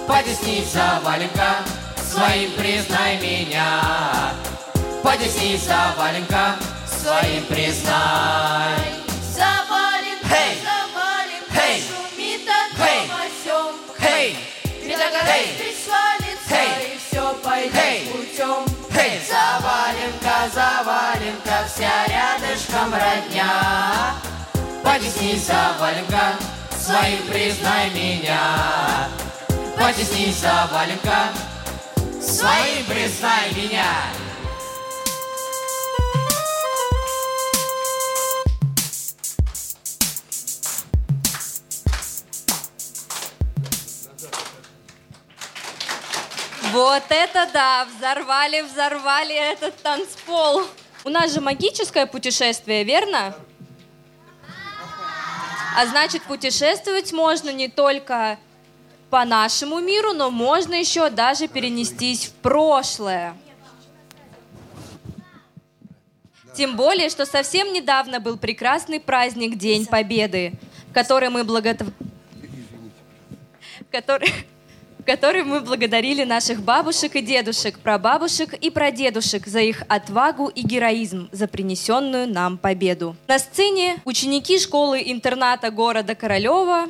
Потесни, 0.08 0.66
заваленка, 0.66 1.58
своим 1.96 2.52
признай 2.52 3.18
меня 3.20 3.82
Потесни, 5.02 5.58
заваленка, 5.58 6.56
своим 6.86 7.44
признай 7.46 8.80
Заваленка, 9.34 10.28
Hey! 10.28 10.58
заваленка, 10.62 11.54
Hey! 11.54 11.82
шумит 11.88 12.48
о 12.48 12.76
том 12.76 12.86
Hey! 12.86 13.10
о 13.12 13.30
сём. 13.44 13.76
Hey! 14.00 14.36
и 16.94 16.98
все 16.98 17.34
пойдет 17.44 17.74
Hey! 17.74 18.12
путем. 18.12 18.66
Хей! 18.94 19.22
Заваленка, 19.28 20.50
заваленка, 20.54 21.66
вся 21.68 22.06
рядышком 22.08 22.94
родня 22.94 24.14
Потесни, 24.84 25.36
заваленка, 25.38 26.36
своим 26.78 27.26
признай 27.28 27.90
меня 27.92 29.08
потесни 29.84 30.32
за 30.32 30.70
валенка, 30.72 31.28
своим 32.22 32.86
признай 32.86 33.52
меня. 33.54 33.84
Вот 46.72 47.04
это 47.10 47.50
да, 47.52 47.86
взорвали, 47.86 48.62
взорвали 48.62 49.36
этот 49.36 49.76
танцпол. 49.84 50.64
У 51.04 51.10
нас 51.10 51.34
же 51.34 51.42
магическое 51.42 52.06
путешествие, 52.06 52.86
верно? 52.86 53.36
А 55.76 55.86
значит, 55.88 56.24
путешествовать 56.24 57.12
можно 57.12 57.50
не 57.50 57.68
только 57.68 58.38
по 59.14 59.26
нашему 59.26 59.80
миру, 59.80 60.14
но 60.14 60.32
можно 60.32 60.74
еще 60.74 61.08
даже 61.12 61.48
перенестись 61.48 62.26
в 62.26 62.32
прошлое. 62.32 63.36
Тем 66.56 66.76
более, 66.76 67.10
что 67.10 67.28
совсем 67.28 67.72
недавно 67.74 68.20
был 68.20 68.38
прекрасный 68.38 69.00
праздник 69.00 69.56
День 69.56 69.86
Победы, 69.86 70.54
который 70.96 71.30
мы 71.30 71.44
благотв... 71.44 71.86
который... 73.92 74.30
в 74.98 75.04
который 75.04 75.44
мы 75.44 75.62
благодарили 75.62 76.24
наших 76.24 76.64
бабушек 76.64 77.16
и 77.16 77.22
дедушек, 77.22 77.78
прабабушек 77.78 78.56
и 78.56 78.72
прадедушек 78.72 79.46
за 79.46 79.60
их 79.60 79.84
отвагу 79.90 80.48
и 80.48 80.64
героизм, 80.64 81.30
за 81.32 81.48
принесенную 81.48 82.28
нам 82.28 82.58
победу. 82.58 83.16
На 83.28 83.38
сцене 83.38 83.98
ученики 84.06 84.58
школы-интерната 84.58 85.70
города 85.70 86.16
Королева, 86.16 86.88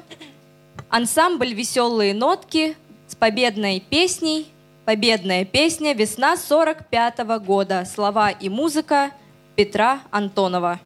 ансамбль 0.93 1.55
«Веселые 1.55 2.13
нотки» 2.13 2.77
с 3.07 3.15
победной 3.15 3.79
песней 3.79 4.47
«Победная 4.85 5.43
песня. 5.43 5.93
Весна 5.95 6.37
45 6.37 7.19
-го 7.19 7.39
года». 7.39 7.83
Слова 7.85 8.29
и 8.29 8.47
музыка 8.47 9.09
Петра 9.55 10.01
Антонова. 10.11 10.79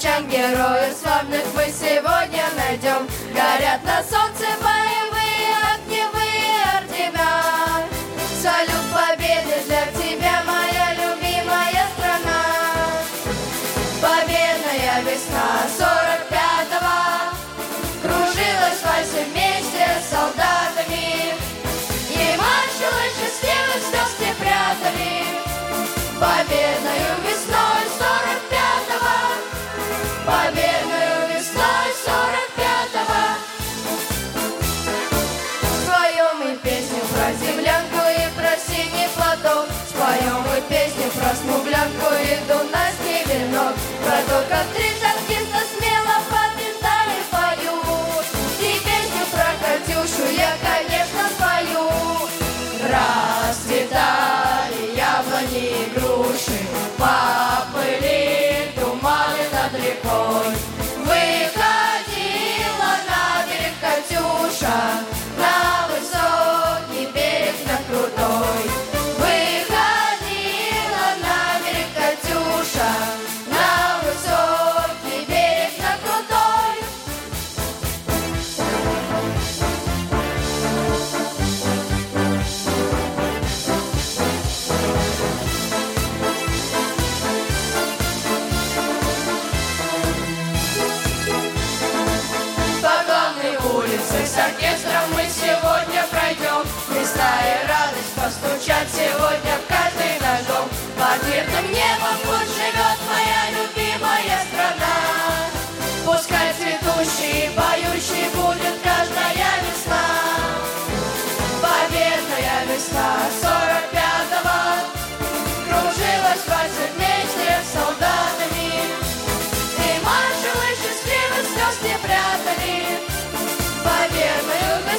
Однополчан 0.00 0.28
героев 0.28 0.96
славных 0.98 1.44
мы 1.54 1.64
сегодня 1.66 2.44
найдем. 2.56 3.06
Горят 3.34 3.84
на 3.84 4.02
солнце 4.02 4.46
боевые 4.62 5.52
огневые 5.74 6.56
ордена. 6.74 7.84
Салют 8.40 8.86
победы 8.94 9.60
для 9.66 9.84
тебя, 9.92 10.42
моя 10.46 10.94
любимая 10.94 11.86
страна. 11.96 12.40
Победная 14.00 15.02
весна 15.02 15.68
45-го 15.78 16.96
Кружилась 18.00 18.82
вальсы 18.82 19.20
вместе 19.30 19.84
с 20.00 20.10
солдатами. 20.10 21.34
И 22.08 22.36
маршилась 22.38 23.16
счастливых 23.18 23.82
слез 23.90 24.12
не 24.20 24.32
прятали 24.34 25.10
Победную 26.18 27.10
45-го 27.24 27.39
Победную 30.30 31.26
весной 31.26 31.90
45-го 32.06 33.22
Споем 35.82 36.34
мы 36.38 36.56
песню 36.58 37.02
про 37.10 37.32
землянку 37.34 38.02
и 38.14 38.30
про 38.38 38.54
синий 38.56 39.08
платок. 39.16 39.66
Споем 39.88 40.38
мы 40.46 40.60
песню 40.68 41.10
про 41.18 41.34
смуглянку 41.34 42.14
и 42.14 42.38
дунайский 42.46 43.26
венок. 43.26 43.74
Про 44.04 44.18
то, 44.28 44.44
как 44.48 44.66
три 44.72 44.90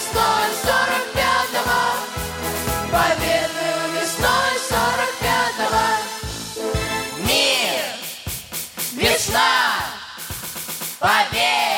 Весной 0.02 0.50
45-го 0.64 1.82
Победную 2.92 4.02
весной 4.02 4.54
45-го 4.72 5.86
Мир! 7.28 7.84
Весна! 8.94 9.52
Победа! 11.00 11.71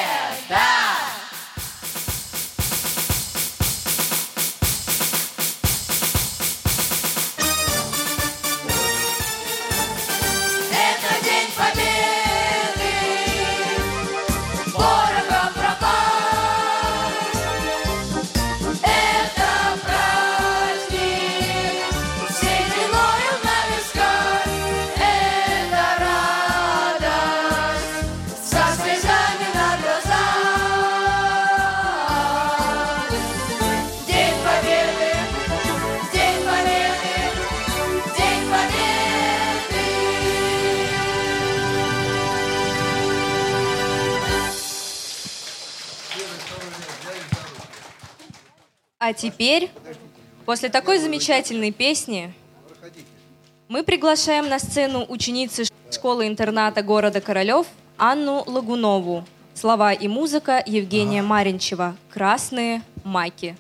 А 49.06 49.12
теперь, 49.12 49.70
после 50.46 50.70
такой 50.70 50.98
замечательной 50.98 51.74
песни, 51.74 52.34
мы 53.68 53.84
приглашаем 53.84 54.48
на 54.48 54.60
сцену 54.60 55.06
ученицы 55.10 55.66
школы-интерната 55.92 56.84
города 56.84 57.20
Королев 57.20 57.68
Анну 57.98 58.46
Лагунову. 58.48 59.26
Слова 59.56 59.92
и 59.92 60.08
музыка 60.08 60.64
Евгения 60.66 61.22
Маринчева. 61.22 61.98
«Красные 62.14 62.82
маки». 63.04 63.58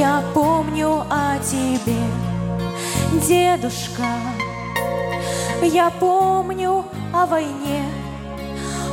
Я 0.00 0.22
помню 0.32 1.04
о 1.10 1.38
тебе. 1.40 2.00
Дедушка, 3.28 4.08
я 5.62 5.90
помню 5.90 6.86
о 7.12 7.26
войне. 7.26 7.84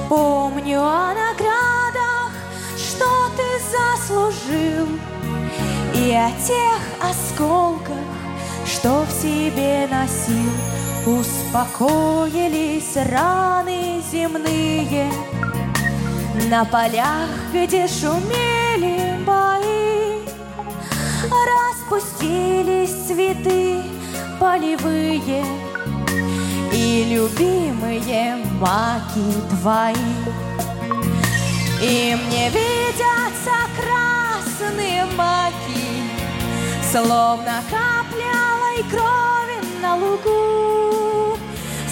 Помню 0.10 0.82
о 0.82 1.14
наградах, 1.14 2.32
что 2.76 3.06
ты 3.38 3.44
заслужил, 3.74 4.88
И 5.96 6.12
о 6.12 6.30
тех 6.46 6.82
осколках, 7.02 8.08
что 8.66 9.06
в 9.06 9.12
себе 9.12 9.88
носил. 9.90 10.52
Успокоились 11.06 12.98
раны 12.98 14.02
земные 14.12 15.10
На 16.50 16.66
полях, 16.66 17.30
где 17.54 17.88
шумели 17.88 19.24
бои 19.26 19.77
Распустились 21.30 23.08
цветы 23.08 23.82
полевые 24.40 25.46
И 26.72 27.06
любимые 27.10 28.38
маки 28.60 29.34
твои. 29.50 29.96
И 31.82 32.18
мне 32.26 32.50
видятся 32.50 33.58
красные 33.78 35.06
маки 35.16 35.88
Словно 36.92 37.62
капля 37.70 38.32
алой 38.52 38.84
крови 38.90 39.82
на 39.82 39.96
лугу. 39.96 41.38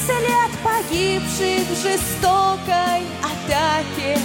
След 0.06 0.52
погибших 0.63 1.67
в 1.67 1.82
жестокой 1.82 3.04
атаке 3.21 4.17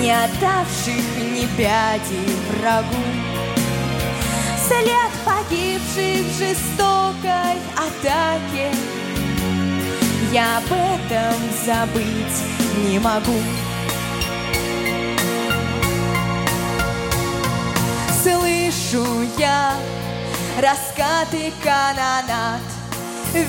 Не 0.00 0.12
отдавших 0.12 1.04
ни 1.32 1.46
пяди 1.56 2.20
врагу 2.48 3.29
След 4.70 5.10
погибших 5.24 6.26
в 6.26 6.38
жестокой 6.38 7.58
атаке. 7.74 8.70
Я 10.32 10.58
об 10.58 10.66
этом 10.66 11.34
забыть 11.66 12.86
не 12.86 13.00
могу. 13.00 13.34
Слышу 18.22 19.26
я 19.36 19.74
раскаты 20.60 21.52
канонат 21.64 22.62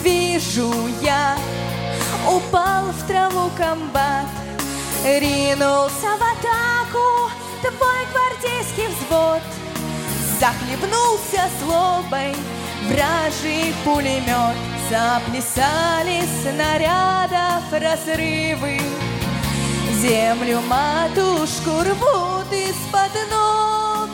Вижу 0.03 0.73
я, 1.03 1.37
упал 2.27 2.85
в 2.85 3.07
траву 3.07 3.51
комбат. 3.55 4.25
Ринулся 5.05 6.17
в 6.17 6.23
атаку 6.23 7.29
твой 7.61 8.07
гвардейский 8.11 8.87
взвод 8.87 9.41
Захлебнулся 10.41 11.47
злобой. 11.59 12.35
Вражий 12.87 13.75
пулемет 13.85 14.57
Заплясали 14.89 16.23
снарядов 16.41 17.63
разрывы. 17.71 18.81
Землю 20.01 20.61
матушку 20.61 21.83
рвут 21.83 22.51
из-под 22.51 23.13
ног. 23.29 24.09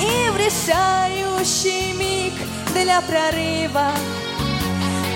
И 0.00 0.30
в 0.30 0.36
решающий 0.36 1.92
миг 1.94 2.34
для 2.72 3.00
прорыва 3.00 3.90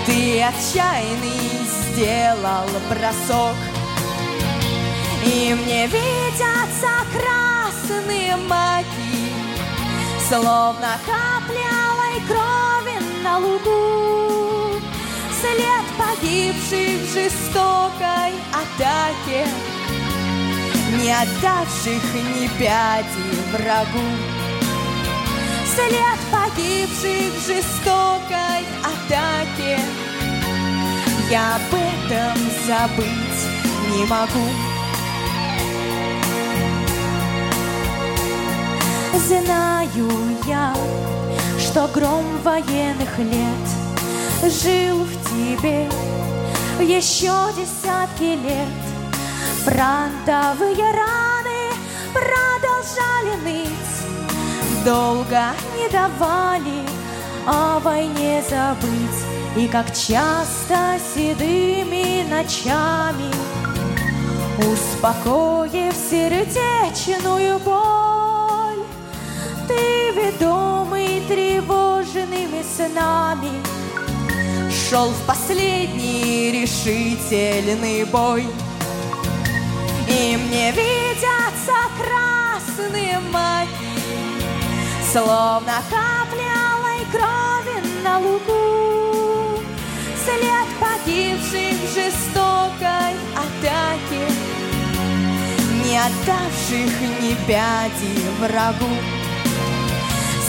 Ты 0.05 0.43
отчаянный 0.43 1.39
сделал 1.63 2.67
бросок. 2.89 3.55
И 5.25 5.53
мне 5.53 5.87
видятся 5.87 6.89
красные 7.13 8.35
маки 8.35 9.10
Словно 10.31 10.97
капли 11.05 11.59
алой 11.59 12.21
крови 12.25 12.97
на 13.21 13.37
лугу. 13.37 14.79
След 15.41 15.85
погибших 15.97 17.01
в 17.01 17.13
жестокой 17.13 18.31
атаке 18.53 19.45
Не 21.01 21.11
отдавших 21.11 22.13
ни 22.13 22.47
пяди 22.57 23.41
врагу. 23.51 24.07
След 25.75 26.19
погибших 26.31 27.33
в 27.33 27.47
жестокой 27.47 28.63
атаке 28.85 29.79
Я 31.29 31.57
об 31.57 31.73
этом 31.73 32.37
забыть 32.65 33.97
не 33.97 34.05
могу 34.05 34.70
Знаю 39.13 40.09
я, 40.47 40.73
что 41.59 41.87
гром 41.93 42.25
военных 42.43 43.17
лет 43.19 43.67
Жил 44.41 45.03
в 45.03 45.29
тебе 45.29 45.89
еще 46.79 47.31
десятки 47.55 48.35
лет. 48.41 48.67
Фронтовые 49.65 50.91
раны 50.91 51.71
продолжали 52.13 53.35
ныть 53.43 54.83
Долго 54.85 55.43
не 55.77 55.89
давали 55.89 56.87
о 57.45 57.79
войне 57.79 58.43
забыть. 58.49 59.57
И 59.57 59.67
как 59.67 59.87
часто 59.87 60.97
седыми 61.13 62.25
ночами 62.29 63.31
Успокоив 64.57 65.93
сердечную 65.93 67.59
боль 67.59 68.20
Ты, 69.67 70.11
ведомый 70.11 71.21
тревожными 71.27 72.63
снами. 72.75 73.51
Шел 74.71 75.09
в 75.09 75.25
последний 75.25 76.51
решительный 76.51 78.05
бой. 78.05 78.45
И 80.07 80.37
мне 80.37 80.71
видятся 80.71 81.71
красные 81.97 83.19
маки 83.31 83.71
Словно 85.11 85.81
капли 85.89 86.47
алой 86.69 87.05
крови 87.11 87.81
на 88.03 88.19
лугу. 88.19 89.61
След 90.23 90.67
погибших 90.79 91.77
жестокой 91.93 93.15
атаке 93.35 94.27
Не 95.83 95.97
отдавших 95.97 97.01
ни 97.21 97.33
пяди 97.47 98.21
врагу 98.39 99.20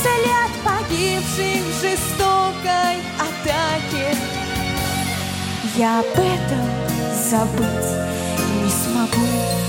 След 0.03 0.53
погибших 0.65 1.63
в 1.63 1.81
жестокой 1.81 2.97
атаке 3.19 4.17
Я 5.77 6.01
об 6.01 6.07
этом 6.07 6.67
забыть 7.15 7.93
не 8.63 8.69
смогу 8.69 9.63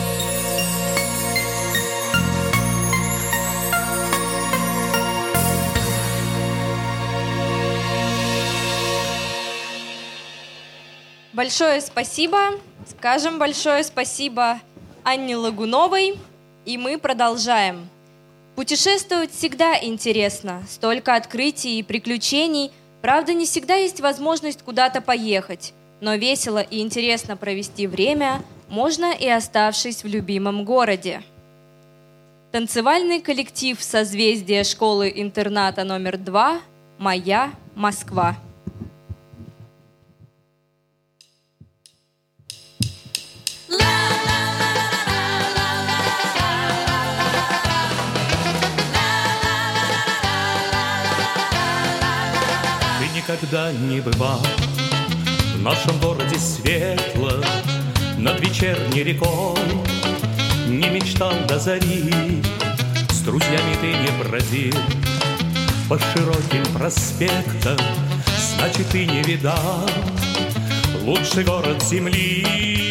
Большое 11.33 11.81
спасибо. 11.81 12.37
Скажем 12.87 13.39
большое 13.39 13.83
спасибо 13.83 14.59
Анне 15.03 15.35
Лагуновой. 15.35 16.17
И 16.65 16.77
мы 16.77 16.97
продолжаем. 16.97 17.89
Путешествовать 18.55 19.31
всегда 19.31 19.83
интересно. 19.83 20.63
Столько 20.69 21.15
открытий 21.15 21.79
и 21.79 21.83
приключений. 21.83 22.71
Правда, 23.01 23.33
не 23.33 23.45
всегда 23.45 23.75
есть 23.75 23.99
возможность 23.99 24.61
куда-то 24.61 25.01
поехать. 25.01 25.73
Но 26.01 26.15
весело 26.15 26.59
и 26.59 26.81
интересно 26.81 27.35
провести 27.35 27.87
время 27.87 28.43
можно 28.69 29.11
и 29.13 29.27
оставшись 29.27 30.03
в 30.03 30.07
любимом 30.07 30.65
городе. 30.65 31.23
Танцевальный 32.51 33.19
коллектив 33.19 33.81
созвездия 33.81 34.63
школы-интерната 34.63 35.83
номер 35.83 36.17
два 36.17 36.61
«Моя 36.99 37.51
Москва». 37.73 38.37
Никогда 53.23 53.71
не 53.71 54.01
бывал. 54.01 54.41
В 55.55 55.61
нашем 55.61 55.97
городе 55.99 56.37
светло 56.37 57.31
Над 58.17 58.39
вечерней 58.41 59.03
рекой. 59.03 59.57
Не 60.67 60.89
мечтал 60.89 61.31
до 61.47 61.57
зари 61.57 62.41
С 63.09 63.19
друзьями 63.21 63.75
ты 63.79 63.93
не 63.93 64.23
бродил. 64.23 64.75
По 65.89 65.97
широким 65.99 66.65
проспектам 66.73 67.77
Значит, 68.57 68.87
ты 68.87 69.05
не 69.05 69.21
видал 69.21 69.89
Лучший 71.03 71.43
город 71.43 71.83
земли 71.83 72.82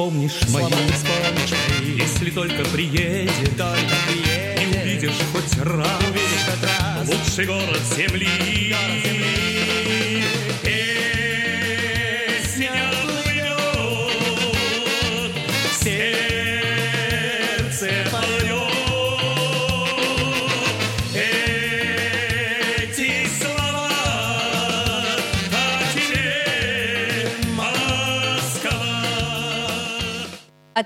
вспомнишь 0.00 0.40
мои, 0.48 0.64
если 1.98 2.30
только 2.30 2.64
приедешь, 2.70 3.30
и 4.58 4.78
увидишь 4.78 5.12
хоть 5.32 5.58
раз, 5.62 7.06
лучший 7.06 7.44
город 7.44 7.80
земли. 7.94 8.74
Песня 9.04 9.39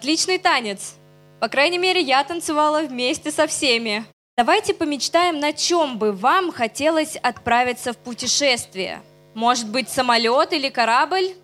Отличный 0.05 0.37
танец. 0.37 0.97
По 1.40 1.49
крайней 1.49 1.79
мере, 1.79 1.99
я 2.03 2.23
танцевала 2.25 2.83
вместе 2.83 3.33
со 3.33 3.47
всеми. 3.47 4.05
Давайте 4.37 4.75
помечтаем, 4.75 5.40
на 5.40 5.55
чем 5.55 5.97
бы 5.97 6.12
вам 6.12 6.53
хотелось 6.53 7.17
отправиться 7.17 7.95
в 7.95 7.97
путешествие. 7.97 9.01
Может 9.33 9.67
быть, 9.67 9.88
самолет 9.88 10.53
или 10.53 10.69
корабль? 10.69 11.35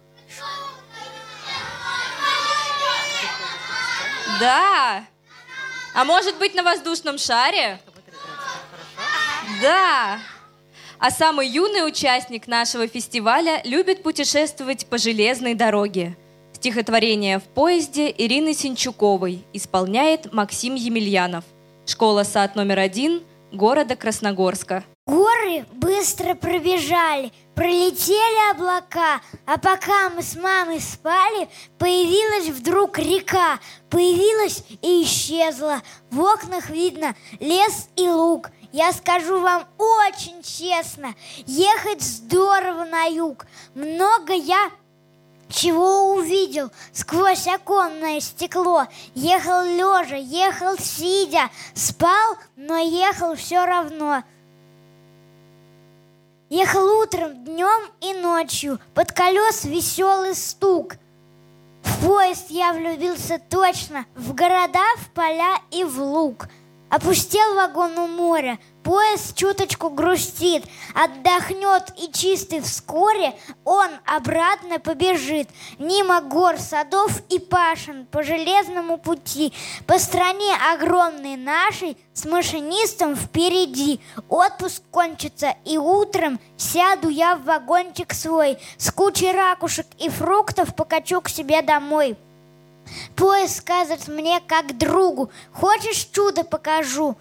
Да. 4.38 5.06
А 5.94 6.04
может 6.04 6.36
быть, 6.36 6.54
на 6.54 6.62
воздушном 6.62 7.16
шаре? 7.16 7.80
Да. 9.62 10.18
А 10.98 11.10
самый 11.10 11.48
юный 11.48 11.88
участник 11.88 12.46
нашего 12.46 12.86
фестиваля 12.86 13.62
любит 13.64 14.02
путешествовать 14.02 14.86
по 14.86 14.98
железной 14.98 15.54
дороге. 15.54 16.14
Стихотворение 16.60 17.38
«В 17.38 17.44
поезде» 17.44 18.14
Ирины 18.14 18.52
Синчуковой 18.52 19.46
исполняет 19.54 20.30
Максим 20.34 20.74
Емельянов. 20.74 21.42
Школа 21.86 22.22
САД 22.22 22.54
номер 22.54 22.80
один 22.80 23.22
города 23.50 23.96
Красногорска. 23.96 24.84
Горы 25.06 25.64
быстро 25.72 26.34
пробежали, 26.34 27.32
пролетели 27.54 28.50
облака, 28.50 29.22
а 29.46 29.56
пока 29.56 30.10
мы 30.10 30.22
с 30.22 30.36
мамой 30.36 30.82
спали, 30.82 31.48
появилась 31.78 32.50
вдруг 32.50 32.98
река, 32.98 33.58
появилась 33.88 34.62
и 34.82 35.02
исчезла. 35.02 35.80
В 36.10 36.20
окнах 36.20 36.68
видно 36.68 37.16
лес 37.40 37.88
и 37.96 38.06
луг. 38.06 38.50
Я 38.70 38.92
скажу 38.92 39.40
вам 39.40 39.66
очень 39.78 40.42
честно, 40.42 41.14
ехать 41.46 42.02
здорово 42.02 42.84
на 42.84 43.04
юг. 43.06 43.46
Много 43.74 44.34
я 44.34 44.70
чего 45.50 46.14
увидел 46.14 46.70
сквозь 46.92 47.46
оконное 47.46 48.20
стекло? 48.20 48.86
Ехал 49.14 49.64
лежа, 49.64 50.16
ехал 50.16 50.78
сидя, 50.78 51.50
спал, 51.74 52.36
но 52.56 52.76
ехал 52.78 53.34
все 53.34 53.64
равно. 53.64 54.22
Ехал 56.48 57.00
утром, 57.00 57.44
днем 57.44 57.82
и 58.00 58.14
ночью, 58.14 58.80
под 58.94 59.12
колес 59.12 59.64
веселый 59.64 60.34
стук. 60.34 60.94
В 61.82 62.06
поезд 62.06 62.46
я 62.50 62.72
влюбился 62.72 63.38
точно, 63.38 64.04
в 64.14 64.34
города, 64.34 64.84
в 64.96 65.10
поля 65.10 65.58
и 65.70 65.84
в 65.84 66.00
луг. 66.00 66.48
Опустел 66.88 67.54
вагон 67.54 67.96
у 67.98 68.08
моря, 68.08 68.58
поезд 68.82 69.36
чуточку 69.36 69.90
грустит, 69.90 70.64
отдохнет 70.94 71.92
и 71.96 72.12
чистый 72.12 72.60
вскоре 72.60 73.34
он 73.64 73.88
обратно 74.06 74.78
побежит. 74.78 75.48
Мимо 75.78 76.20
гор, 76.20 76.58
садов 76.58 77.22
и 77.28 77.38
пашин 77.38 78.06
по 78.06 78.22
железному 78.22 78.98
пути, 78.98 79.52
по 79.86 79.98
стране 79.98 80.54
огромной 80.72 81.36
нашей 81.36 81.96
с 82.14 82.24
машинистом 82.24 83.16
впереди. 83.16 84.00
Отпуск 84.28 84.82
кончится, 84.90 85.54
и 85.64 85.78
утром 85.78 86.40
сяду 86.56 87.08
я 87.08 87.36
в 87.36 87.44
вагончик 87.44 88.12
свой, 88.12 88.58
с 88.76 88.90
кучей 88.90 89.32
ракушек 89.32 89.86
и 89.98 90.08
фруктов 90.08 90.74
покачу 90.74 91.20
к 91.20 91.28
себе 91.28 91.62
домой. 91.62 92.16
Поезд 93.16 93.58
скажет 93.58 94.08
мне 94.08 94.40
как 94.46 94.76
другу, 94.76 95.30
хочешь 95.52 96.08
чудо 96.12 96.44
покажу? 96.44 97.16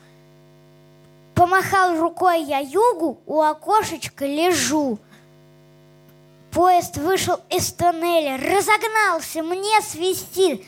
Помахал 1.40 1.98
рукой 1.98 2.44
я 2.44 2.60
югу, 2.60 3.22
у 3.26 3.40
окошечка 3.40 4.26
лежу. 4.26 5.00
Поезд 6.52 6.98
вышел 6.98 7.40
из 7.50 7.72
тоннеля, 7.72 8.36
разогнался, 8.36 9.42
мне 9.42 9.80
свистит. 9.80 10.62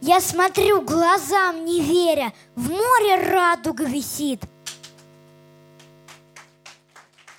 Я 0.00 0.22
смотрю 0.22 0.80
глазам 0.80 1.66
не 1.66 1.82
веря, 1.82 2.32
в 2.56 2.70
море 2.70 3.16
радуга 3.16 3.84
висит. 3.84 4.40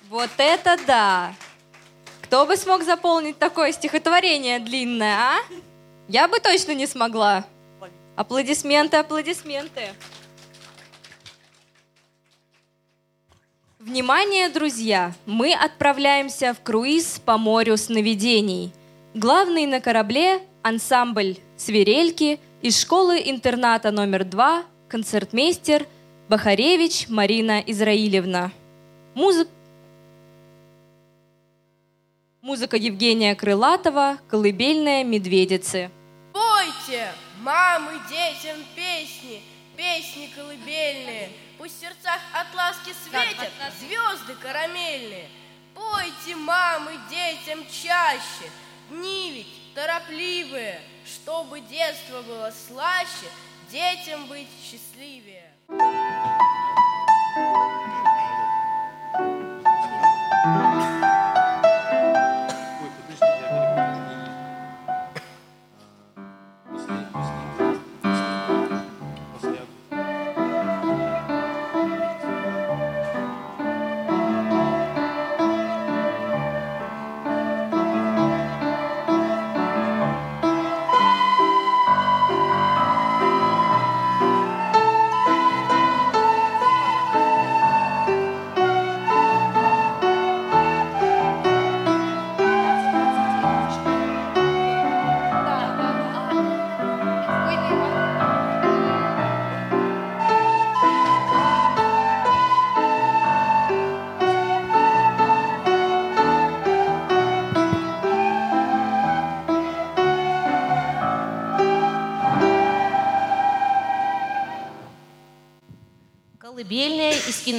Вот 0.08 0.30
это 0.36 0.78
да! 0.86 1.34
Кто 2.22 2.46
бы 2.46 2.56
смог 2.56 2.84
заполнить 2.84 3.36
такое 3.36 3.72
стихотворение 3.72 4.60
длинное, 4.60 5.16
а? 5.16 5.38
Я 6.06 6.28
бы 6.28 6.38
точно 6.38 6.70
не 6.70 6.86
смогла. 6.86 7.46
Аплодисменты, 8.14 8.96
аплодисменты. 8.96 9.88
Внимание, 13.86 14.48
друзья! 14.48 15.14
Мы 15.26 15.54
отправляемся 15.54 16.52
в 16.54 16.60
круиз 16.60 17.20
по 17.24 17.38
морю 17.38 17.76
сновидений. 17.76 18.72
Главный 19.14 19.64
на 19.66 19.80
корабле– 19.80 20.40
ансамбль 20.64 21.36
«Свирельки» 21.56 22.40
из 22.62 22.80
школы-интерната 22.80 23.92
номер 23.92 24.24
два 24.24 24.64
концертмейстер 24.88 25.86
Бахаревич 26.28 27.08
Марина 27.08 27.60
Израилевна. 27.60 28.50
Музыка 29.14 29.50
Музыка 32.42 32.76
Евгения 32.76 33.36
Крылатова, 33.36 34.18
колыбельная 34.28 35.04
«Медведицы». 35.04 35.92
Пойте, 36.32 37.12
мамы, 37.40 37.92
детям 38.10 38.56
песни, 38.74 39.42
песни 39.76 40.28
колыбельные. 40.34 41.30
Пусть 41.66 41.78
в 41.78 41.80
сердцах 41.80 42.20
от 42.32 42.54
ласки 42.54 42.94
светят 43.04 43.50
звезды 43.80 44.36
карамельные. 44.40 45.28
Пойте, 45.74 46.36
мамы, 46.36 46.92
детям 47.10 47.66
чаще, 47.66 48.52
дни 48.88 49.32
ведь 49.32 49.74
торопливые, 49.74 50.80
чтобы 51.04 51.60
детство 51.62 52.22
было 52.22 52.52
слаще, 52.68 53.26
детям 53.68 54.28
быть 54.28 54.46
счастливее. 54.62 55.52
Колыбельная 60.46 61.35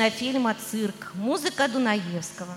кинофильма 0.08 0.56
«Цирк». 0.72 1.12
Музыка 1.16 1.68
Дунаевского. 1.68 2.56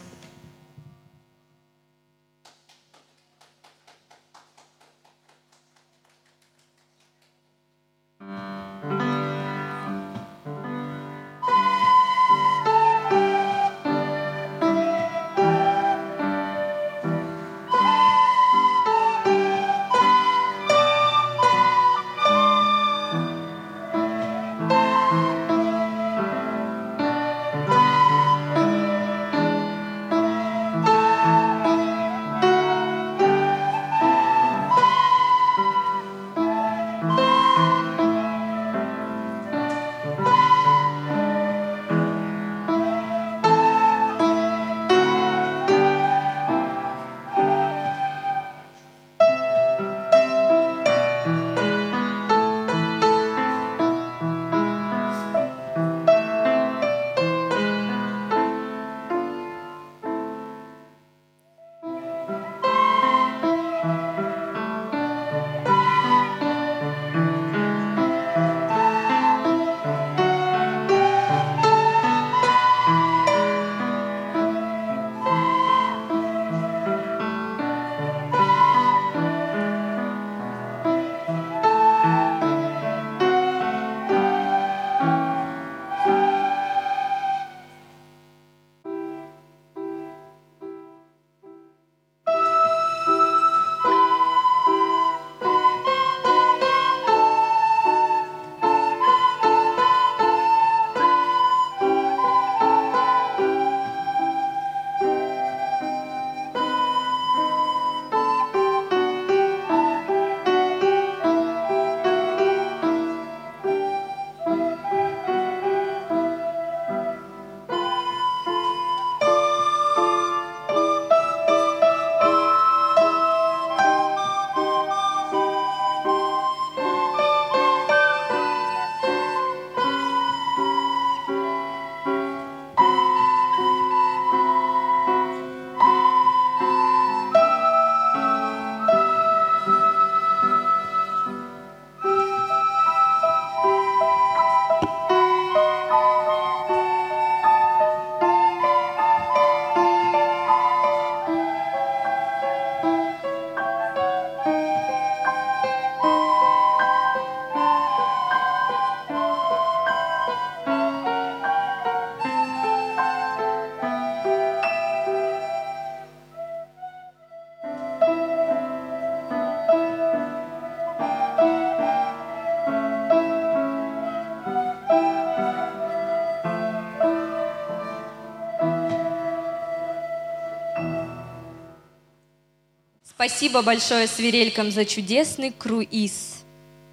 Спасибо 183.21 183.61
большое 183.61 184.07
свирелькам 184.07 184.71
за 184.71 184.87
чудесный 184.87 185.51
круиз 185.51 186.43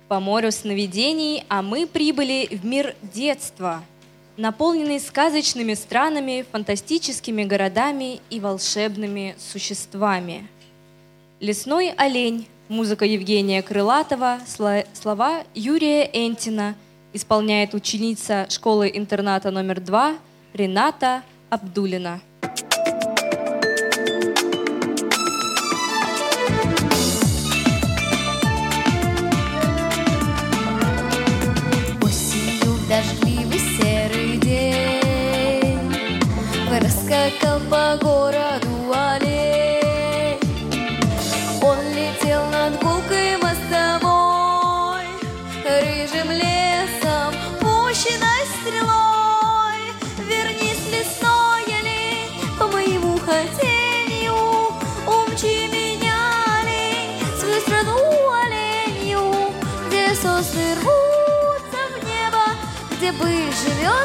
по 0.10 0.20
морю 0.20 0.52
сновидений, 0.52 1.46
а 1.48 1.62
мы 1.62 1.88
прибыли 1.88 2.50
в 2.52 2.66
мир 2.66 2.98
детства, 3.02 3.82
наполненный 4.36 5.00
сказочными 5.00 5.74
странами, 5.74 6.46
фантастическими 6.52 7.46
городами 7.46 8.20
и 8.30 8.42
волшебными 8.42 9.36
существами. 9.40 10.50
«Лесной 11.40 11.94
олень», 11.96 12.50
музыка 12.68 13.06
Евгения 13.06 13.62
Крылатова, 13.62 14.42
сло- 14.46 14.86
слова 14.92 15.46
Юрия 15.56 16.10
Энтина, 16.12 16.76
исполняет 17.14 17.74
ученица 17.74 18.48
школы-интерната 18.50 19.50
номер 19.50 19.80
два 19.80 20.18
Рената 20.54 21.24
Абдулина. 21.50 22.20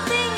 Живет 0.09 0.32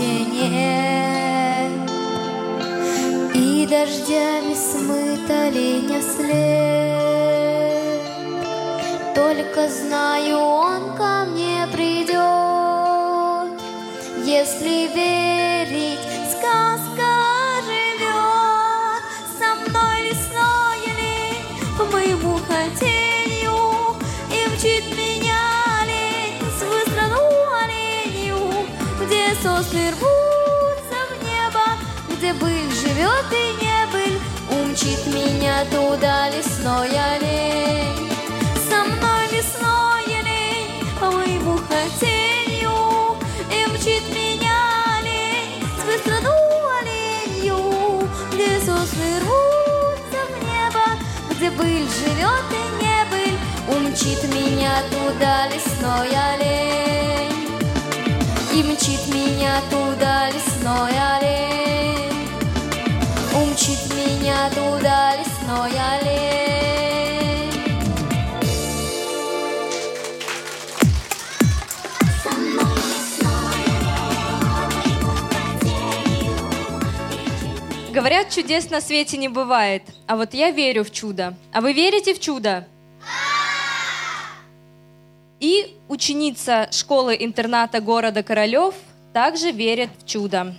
нет 0.00 1.90
И 3.34 3.66
дождями 3.66 4.54
смыт 4.54 5.30
оленя 5.30 6.00
след. 6.02 6.80
Только 9.14 9.68
знаю, 9.68 10.38
он 10.38 10.96
ко 10.96 11.24
мне 11.30 11.66
придет. 11.72 12.20
Если 14.24 14.88
верить, 14.94 15.98
сказка 16.30 17.12
живет 17.66 19.02
Со 19.38 19.54
мной 19.56 20.02
лесной 20.08 20.80
олень 20.86 21.44
по 21.76 21.84
моему 21.86 22.29
сосны 29.42 29.90
рвутся 29.92 31.00
в 31.08 31.24
небо, 31.24 31.64
где 32.10 32.32
быль 32.34 32.70
живет 32.72 33.26
и 33.32 33.44
не 33.62 33.86
быль. 33.90 34.18
Умчит 34.50 35.06
меня 35.06 35.64
туда 35.70 36.28
лесной 36.28 36.90
олень. 36.90 38.12
Со 38.68 38.84
мной 38.84 39.22
лесной 39.32 40.04
олень 40.20 40.84
моему 41.00 41.58
хотению 41.68 43.16
И 43.50 43.66
мчит 43.70 44.04
меня 44.14 44.58
олень 44.98 45.64
в 45.64 45.82
свою 45.82 45.98
страну 46.00 46.36
оленью 46.78 47.56
рвутся 49.20 50.20
в 50.28 50.44
небо, 50.44 50.84
где 51.30 51.50
быль 51.50 51.88
живет 51.88 52.46
и 52.52 52.84
не 52.84 52.98
быль. 53.10 53.38
Умчит 53.74 54.22
меня 54.34 54.82
туда 54.90 55.46
лесной 55.48 56.08
олень 56.08 56.99
И 58.60 58.62
мчит 58.62 59.00
меня 59.14 59.58
туда 59.70 60.28
лесной 60.28 60.92
олень 60.92 62.12
Умчит 63.34 63.78
меня 63.94 64.50
туда 64.50 65.16
лесной 65.16 65.70
олень 65.70 66.20
Говорят, 77.94 78.28
чудес 78.28 78.68
на 78.68 78.82
свете 78.82 79.16
не 79.16 79.28
бывает, 79.28 79.84
а 80.06 80.16
вот 80.16 80.34
я 80.34 80.50
верю 80.50 80.84
в 80.84 80.90
чудо. 80.90 81.34
А 81.54 81.62
вы 81.62 81.72
верите 81.72 82.12
в 82.12 82.20
чудо? 82.20 82.68
И 85.40 85.76
ученица 85.88 86.68
школы-интерната 86.70 87.80
города 87.80 88.22
Королев 88.22 88.74
также 89.14 89.50
верит 89.50 89.88
в 89.98 90.06
чудо. 90.06 90.54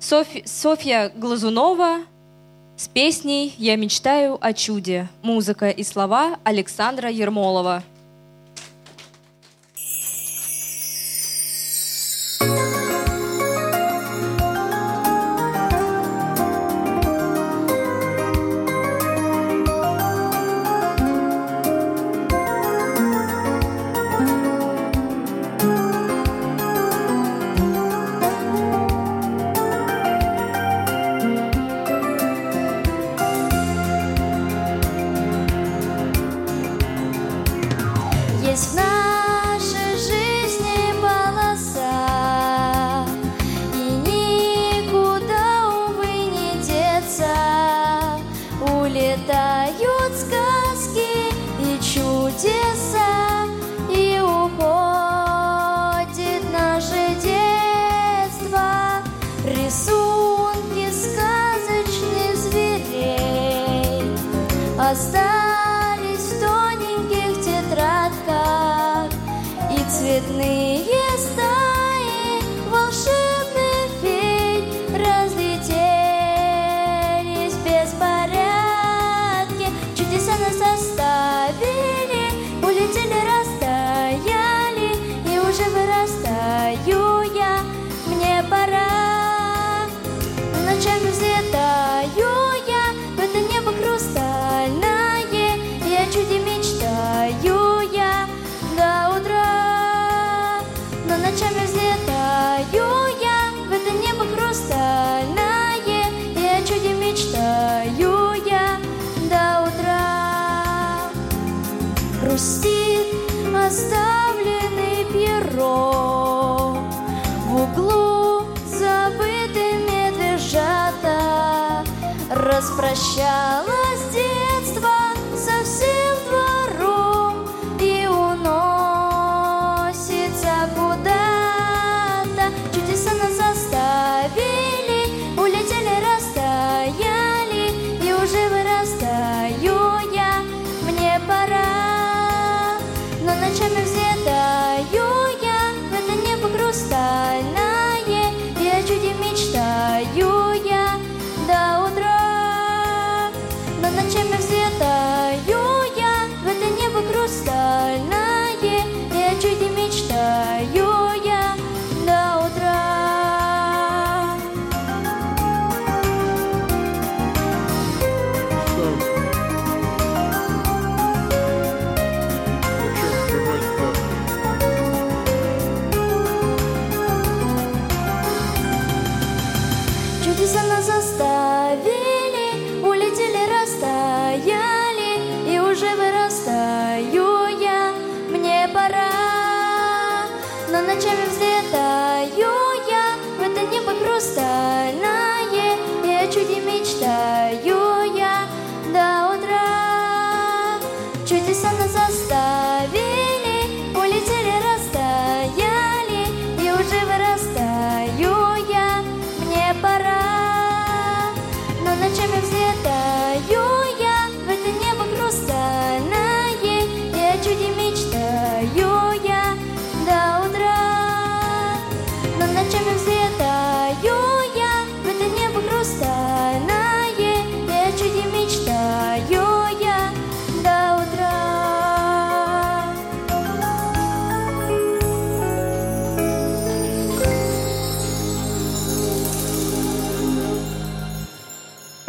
Софь- 0.00 0.46
Софья 0.46 1.10
Глазунова 1.16 2.02
с 2.76 2.86
песней 2.88 3.54
«Я 3.58 3.76
мечтаю 3.76 4.38
о 4.40 4.52
чуде». 4.52 5.08
Музыка 5.22 5.68
и 5.70 5.82
слова 5.82 6.38
Александра 6.44 7.10
Ермолова. 7.10 7.82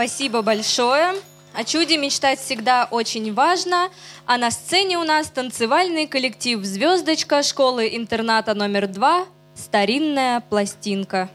Спасибо 0.05 0.43
большое. 0.43 1.15
О 1.55 1.63
чуде 1.63 1.97
мечтать 1.97 2.39
всегда 2.39 2.87
очень 2.91 3.33
важно, 3.33 3.89
а 4.27 4.37
на 4.37 4.51
сцене 4.51 4.99
у 4.99 5.03
нас 5.03 5.31
танцевальный 5.31 6.05
коллектив 6.05 6.63
«Звездочка» 6.63 7.41
школы-интерната 7.41 8.53
номер 8.53 8.85
два. 8.85 9.25
«Старинная 9.55 10.41
пластинка». 10.41 11.27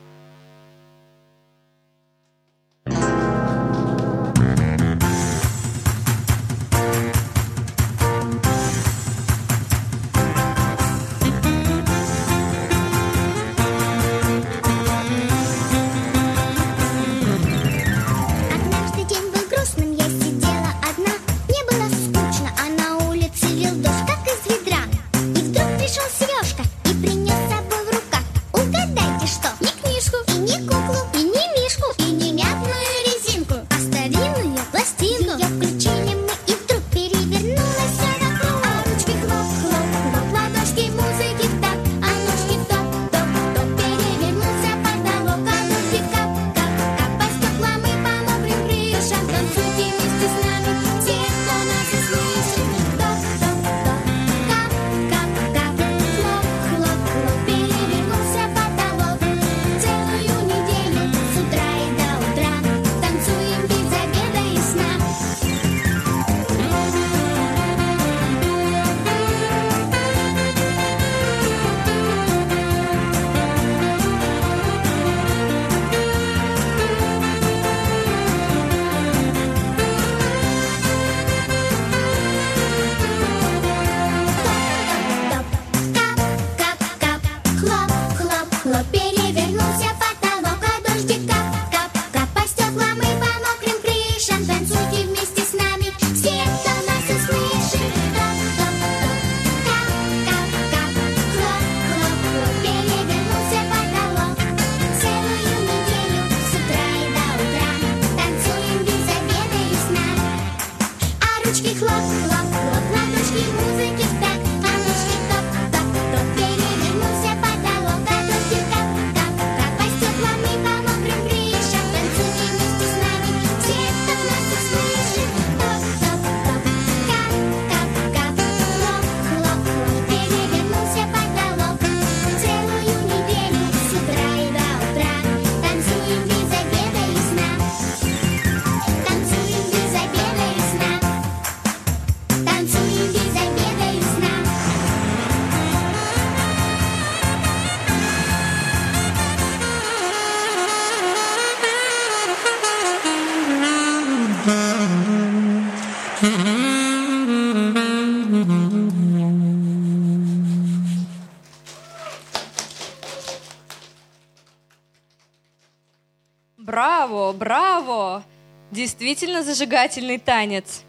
Браво! 167.33 168.25
Действительно 168.71 169.43
зажигательный 169.43 170.19
танец. 170.19 170.83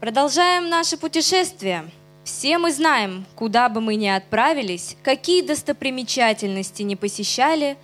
Продолжаем 0.00 0.68
наше 0.68 0.96
путешествие. 0.96 1.84
Все 2.24 2.58
мы 2.58 2.72
знаем, 2.72 3.24
куда 3.34 3.68
бы 3.68 3.80
мы 3.80 3.96
ни 3.96 4.06
отправились, 4.06 4.96
какие 5.02 5.42
достопримечательности 5.42 6.82
не 6.82 6.96
посещали, 6.96 7.76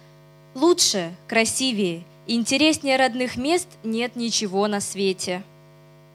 лучше, 0.55 1.13
красивее, 1.27 2.05
интереснее 2.27 2.97
родных 2.97 3.37
мест 3.37 3.69
нет 3.83 4.15
ничего 4.15 4.67
на 4.69 4.81
свете. 4.81 5.43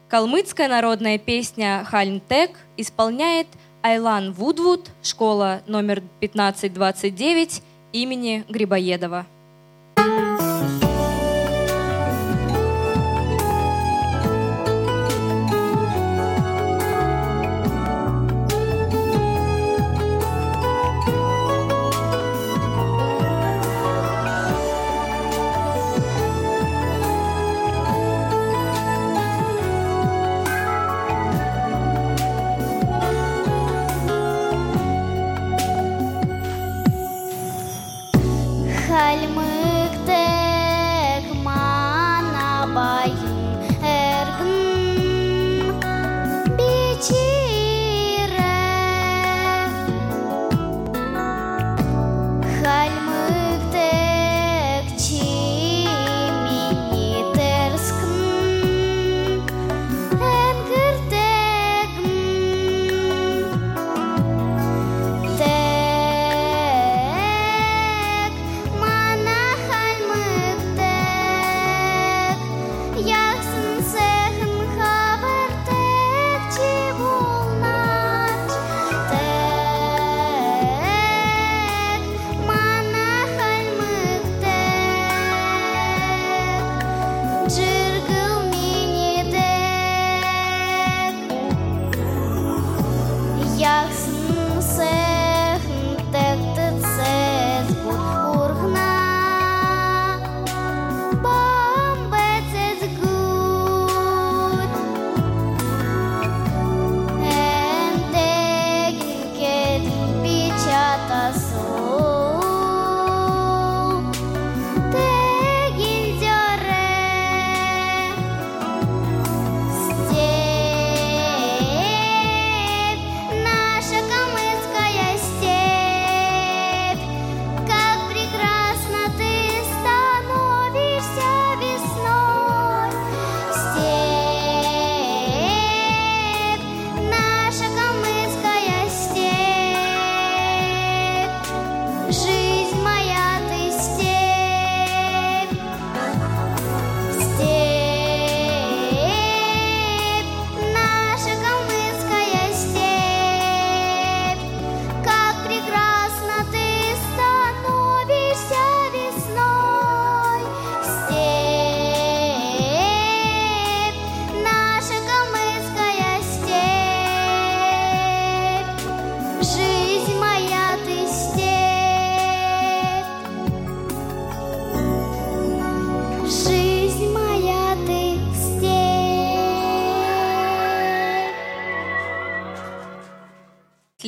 Калмыцкая 0.10 0.70
народная 0.70 1.18
песня 1.18 1.84
«Хальнтек» 1.86 2.52
исполняет 2.78 3.48
Айлан 3.82 4.32
Вудвуд, 4.32 4.90
школа 5.02 5.62
номер 5.68 6.04
1529 6.22 7.62
имени 7.92 8.46
Грибоедова. 8.48 9.26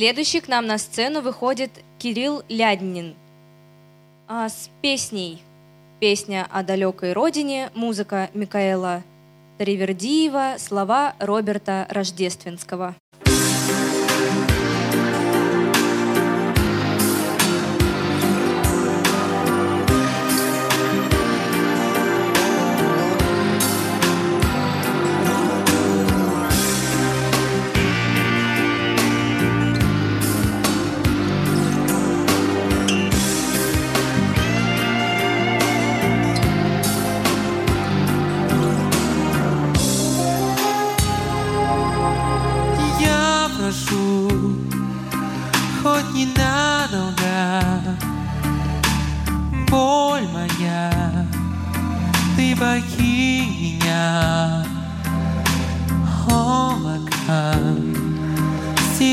Следующий 0.06 0.40
к 0.40 0.46
нам 0.46 0.66
на 0.68 0.78
сцену 0.78 1.20
выходит 1.20 1.82
Кирилл 1.98 2.44
Ляднин 2.48 3.16
а, 4.28 4.48
с 4.48 4.70
песней. 4.80 5.42
Песня 5.98 6.46
о 6.48 6.62
далекой 6.62 7.12
родине, 7.12 7.72
музыка 7.74 8.30
Микаэла 8.32 9.02
Таривердиева, 9.58 10.58
слова 10.58 11.16
Роберта 11.18 11.88
Рождественского. 11.90 12.94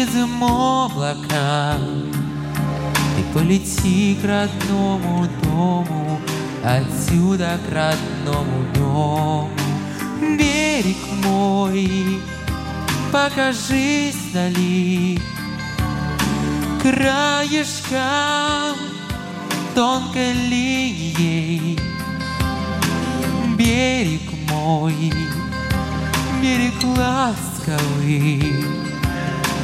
Сизым 0.04 0.44
облакам, 0.44 2.12
ты 3.16 3.24
полети 3.34 4.18
к 4.22 4.26
родному 4.26 5.28
дому, 5.44 6.20
отсюда 6.64 7.58
к 7.68 7.72
родному 7.72 8.66
дому, 8.76 9.50
берег 10.20 10.98
мой 11.24 12.20
покажись 13.12 14.16
вдали 14.32 15.20
краешком 16.82 18.76
тонкой 19.76 20.34
линией. 20.34 21.80
Берег 23.58 24.22
мой 24.50 25.14
берег 26.42 26.74
ласковый 26.98 28.83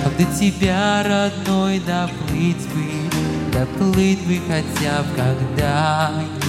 как 0.03 0.17
до 0.17 0.25
тебя 0.37 1.03
родной 1.03 1.79
доплыть 1.79 2.67
бы 2.73 3.09
доплыть 3.51 4.19
бы 4.25 4.39
хотя 4.47 5.03
бы 5.03 5.15
когда-нибудь. 5.15 6.39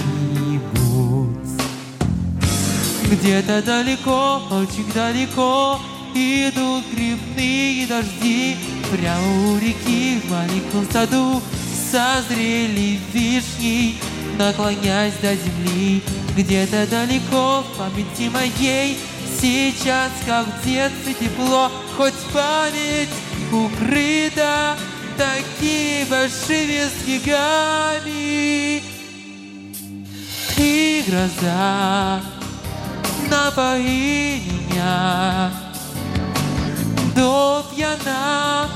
Где-то 3.11 3.61
далеко, 3.61 4.41
очень 4.51 4.89
далеко 4.93 5.79
Идут 6.13 6.85
грибные 6.93 7.87
дожди. 7.87 8.57
Прямо 8.91 9.47
у 9.47 9.57
реки 9.57 10.19
в 10.19 10.31
маленьком 10.31 10.89
саду 10.91 11.41
Созрели 11.91 12.99
вишни. 13.13 13.95
Наклонясь 14.37 15.13
до 15.21 15.35
земли 15.35 16.01
Где-то 16.35 16.87
далеко 16.87 17.63
в 17.63 17.77
памяти 17.77 18.29
моей. 18.29 18.97
Сейчас, 19.41 20.11
как 20.25 20.47
в 20.47 20.65
детстве, 20.65 21.13
тепло 21.13 21.71
Хоть 21.97 22.13
память 22.33 23.09
укрыта 23.51 24.77
Такими 25.17 26.09
большими 26.09 26.87
снегами 27.03 28.81
Ты 30.55 31.03
гроза 31.07 32.21
Напои 33.29 34.41
меня. 34.71 35.51
До 37.15 37.65
пьяна 37.73 38.69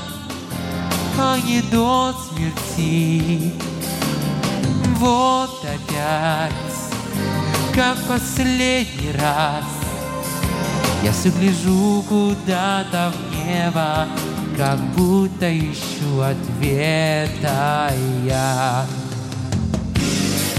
А 1.18 1.38
не 1.44 1.62
до 1.62 2.14
смерти. 2.28 3.52
Вот 4.98 5.64
опять 5.64 6.52
Как 7.74 7.96
последний 8.08 9.12
раз 9.12 9.64
Я 11.02 11.12
все 11.12 11.30
гляжу 11.30 12.02
куда-то 12.08 13.12
в 13.12 13.46
небо 13.46 14.06
Как 14.56 14.80
будто 14.94 15.46
ищу 15.54 16.20
ответа 16.20 17.92
я. 18.24 18.86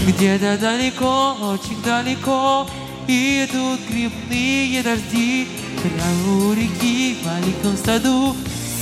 Где-то 0.05 0.57
далеко, 0.59 1.35
очень 1.41 1.81
далеко 1.83 2.69
Идут 3.07 3.79
грибные 3.89 4.83
дожди. 4.83 5.47
Прямо 5.81 6.45
у 6.45 6.53
реки 6.53 7.15
в 7.15 7.25
маленьком 7.25 7.75
саду 7.75 8.35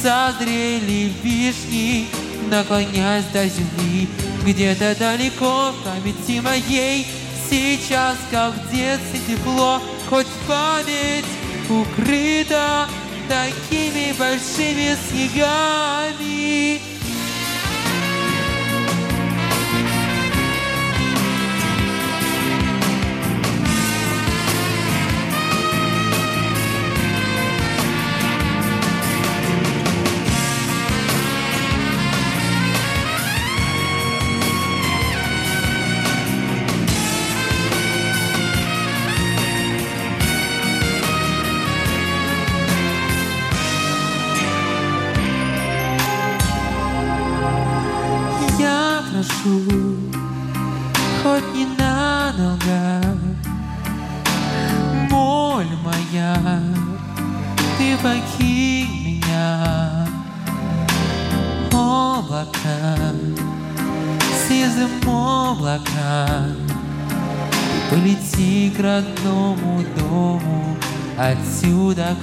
Созрели 0.03 1.13
вишни 1.23 2.07
Наклонясь 2.51 3.25
до 3.31 3.47
земли. 3.47 4.09
Где-то 4.45 4.95
далеко 4.99 5.71
в 5.71 5.83
памяти 5.85 6.41
моей 6.41 7.07
Сейчас, 7.49 8.17
как 8.31 8.53
в 8.53 8.71
детстве 8.71 9.19
тепло. 9.27 9.81
Хоть 10.09 10.27
память 10.45 11.25
укрыта 11.69 12.87
Такими 13.27 14.13
большими 14.13 14.95
снегами 15.09 16.94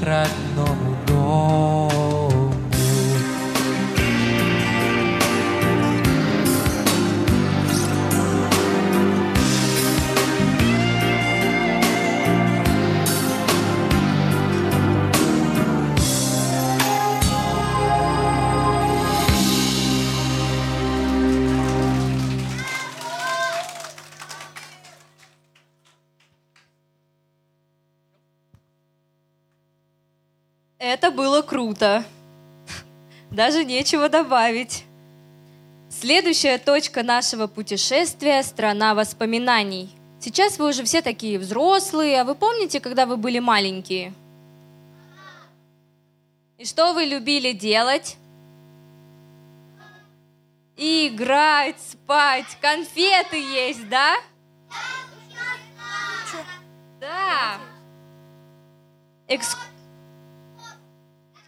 Отсюда 0.01 0.42
круто. 31.63 32.05
Даже 33.31 33.65
нечего 33.65 34.09
добавить. 34.09 34.85
Следующая 35.89 36.59
точка 36.59 37.03
нашего 37.03 37.47
путешествия– 37.47 38.43
страна 38.45 38.95
воспоминаний. 38.95 39.89
Сейчас 40.21 40.59
вы 40.59 40.71
уже 40.71 40.83
все 40.83 41.03
такие 41.03 41.39
взрослые, 41.39 42.21
а 42.21 42.25
вы 42.25 42.35
помните, 42.35 42.81
когда 42.81 43.07
вы 43.07 43.17
были 43.17 43.39
маленькие? 43.39 44.13
И 46.59 46.65
что 46.65 46.95
вы 46.95 47.05
любили 47.05 47.53
делать? 47.53 48.17
Играть, 50.77 51.77
спать, 51.81 52.59
конфеты 52.61 53.37
есть, 53.37 53.89
да? 53.89 54.17
Да. 57.01 57.59
Экс- 59.29 59.57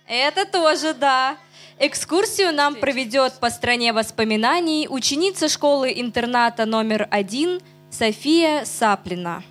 Это 0.07 0.45
тоже 0.45 0.95
да. 0.95 1.37
Экскурсию 1.79 2.53
нам 2.53 2.77
проведет 2.77 3.35
по 3.41 3.51
стране 3.51 3.93
воспоминаний 3.93 4.87
ученица 4.89 5.49
школы-интерната 5.49 6.67
номер 6.67 7.09
один 7.11 7.61
София 7.91 8.65
Саплина. 8.65 9.43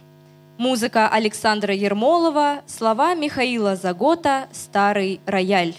Музыка 0.58 1.10
Александра 1.10 1.74
Ермолова, 1.74 2.62
слова 2.68 3.16
Михаила 3.16 3.76
Загота 3.76 4.48
«Старый 4.54 5.20
рояль». 5.26 5.76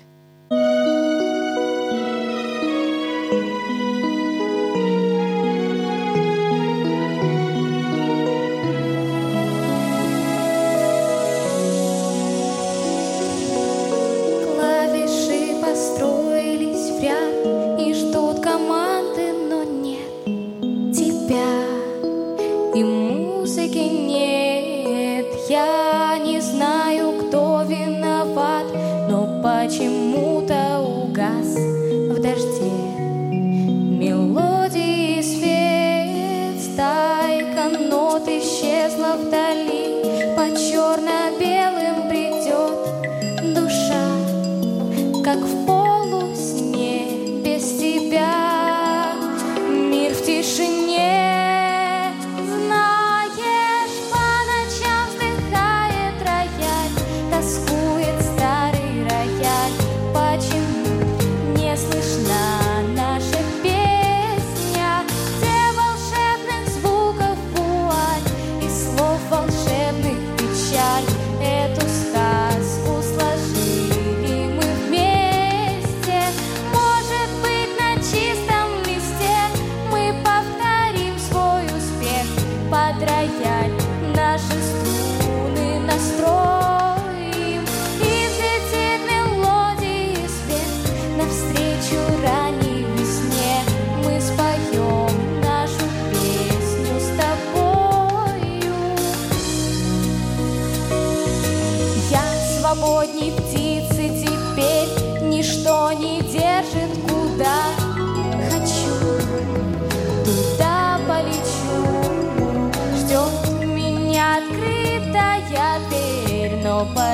nobody 116.84 117.13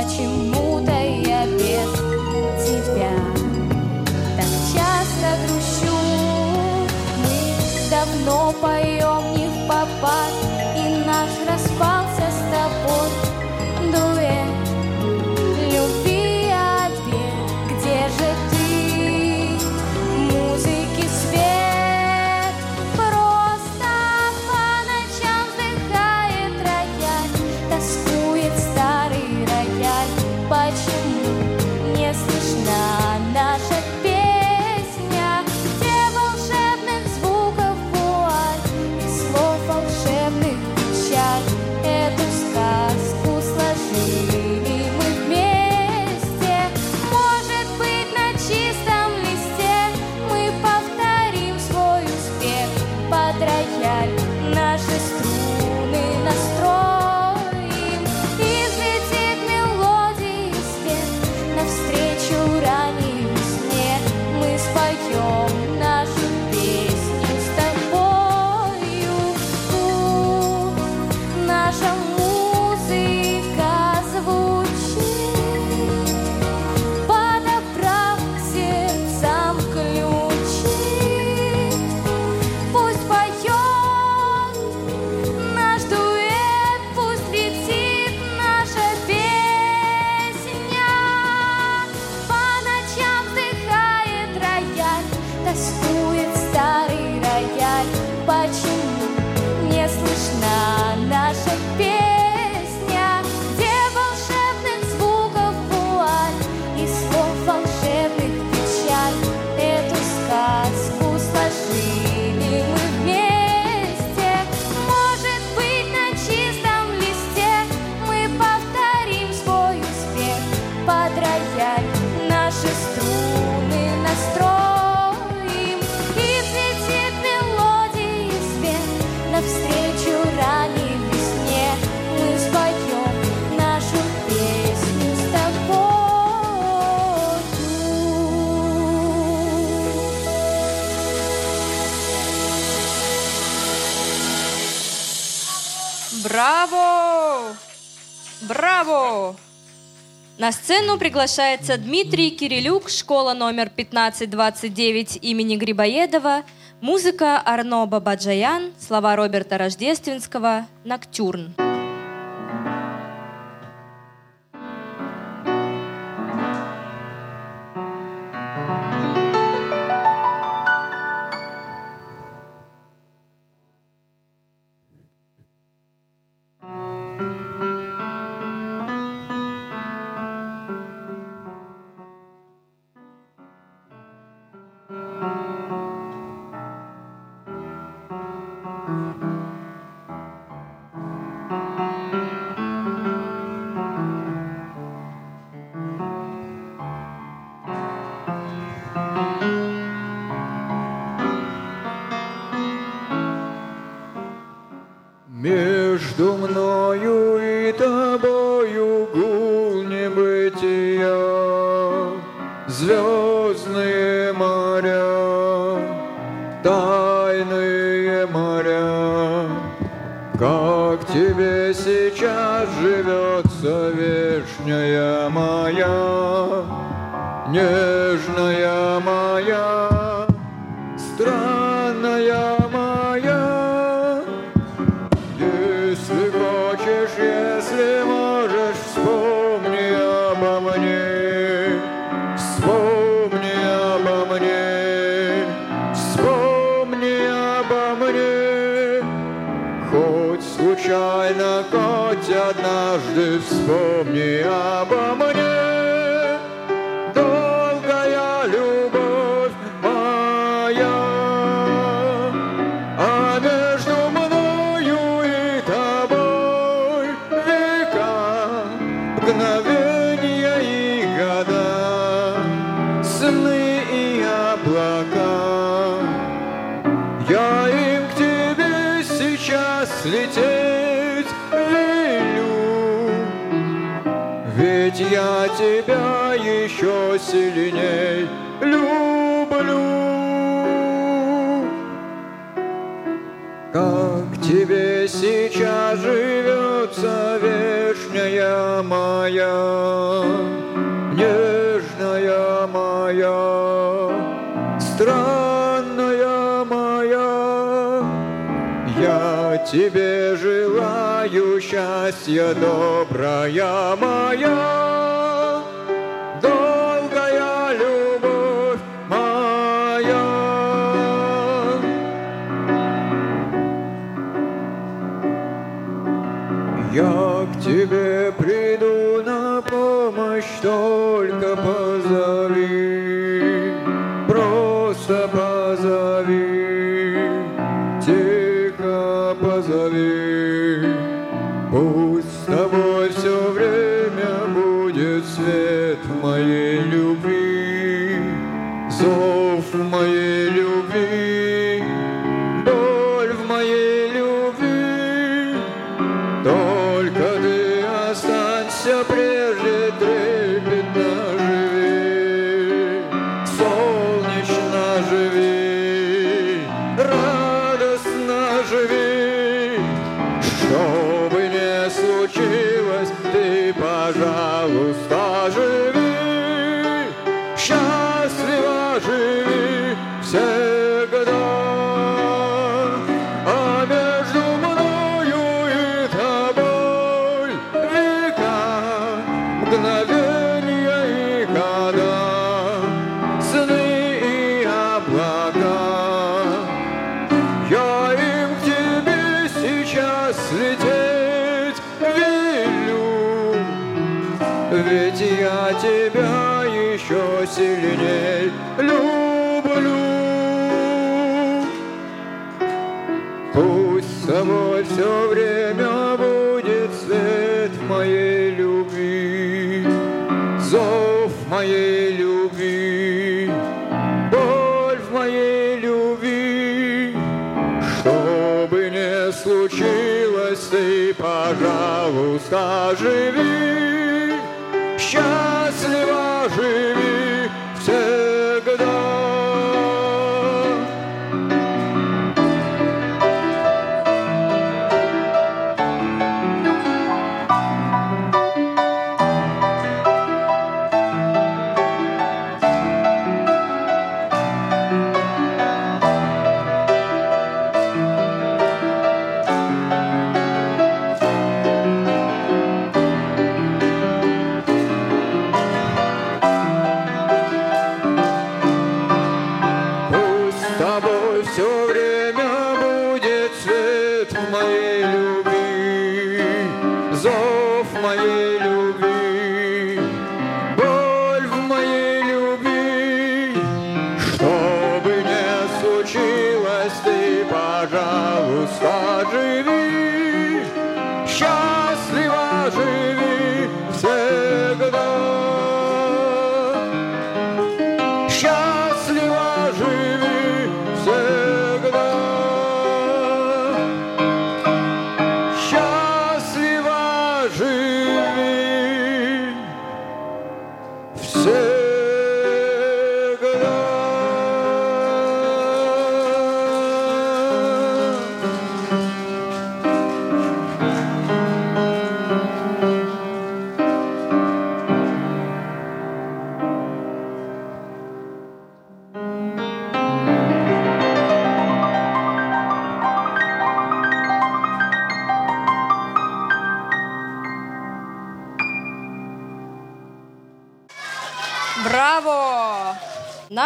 приглашается 151.11 151.77
Дмитрий 151.77 152.31
Кирилюк, 152.31 152.89
школа 152.89 153.35
номер 153.35 153.67
1529 153.67 155.19
имени 155.23 155.57
Грибоедова, 155.57 156.45
музыка 156.81 157.43
Арно 157.45 157.85
Бабаджаян, 157.87 158.71
слова 158.79 159.17
Роберта 159.17 159.59
Рождественского 159.59 160.69
«Ноктюрн». 160.85 161.70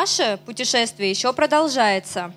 Наше 0.05 0.39
путешествие 0.45 1.09
еще 1.09 1.33
продолжается. 1.33 2.31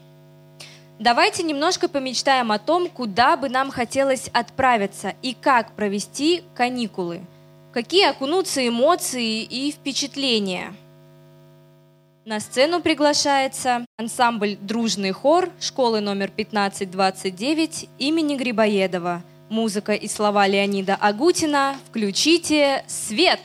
Давайте 1.00 1.44
немножко 1.44 1.90
помечтаем 1.90 2.54
о 2.54 2.60
том, 2.60 2.88
куда 2.88 3.36
бы 3.36 3.50
нам 3.50 3.72
хотелось 3.72 4.30
отправиться 4.32 5.16
и 5.22 5.34
как 5.34 5.74
провести 5.74 6.44
каникулы. 6.56 7.20
Какие 7.74 8.08
окунутся 8.08 8.66
эмоции 8.66 9.42
и 9.42 9.74
впечатления. 9.74 10.74
На 12.24 12.40
сцену 12.40 12.80
приглашается 12.80 13.86
ансамбль 13.98 14.56
«Дружный 14.62 15.12
хор» 15.12 15.50
школы 15.60 16.00
номер 16.00 16.32
1529 16.32 17.90
имени 17.98 18.38
Грибоедова. 18.38 19.24
Музыка 19.50 19.92
и 19.92 20.08
слова 20.08 20.48
Леонида 20.48 20.96
Агутина 20.96 21.76
«Включите 21.90 22.86
свет!» 22.88 23.42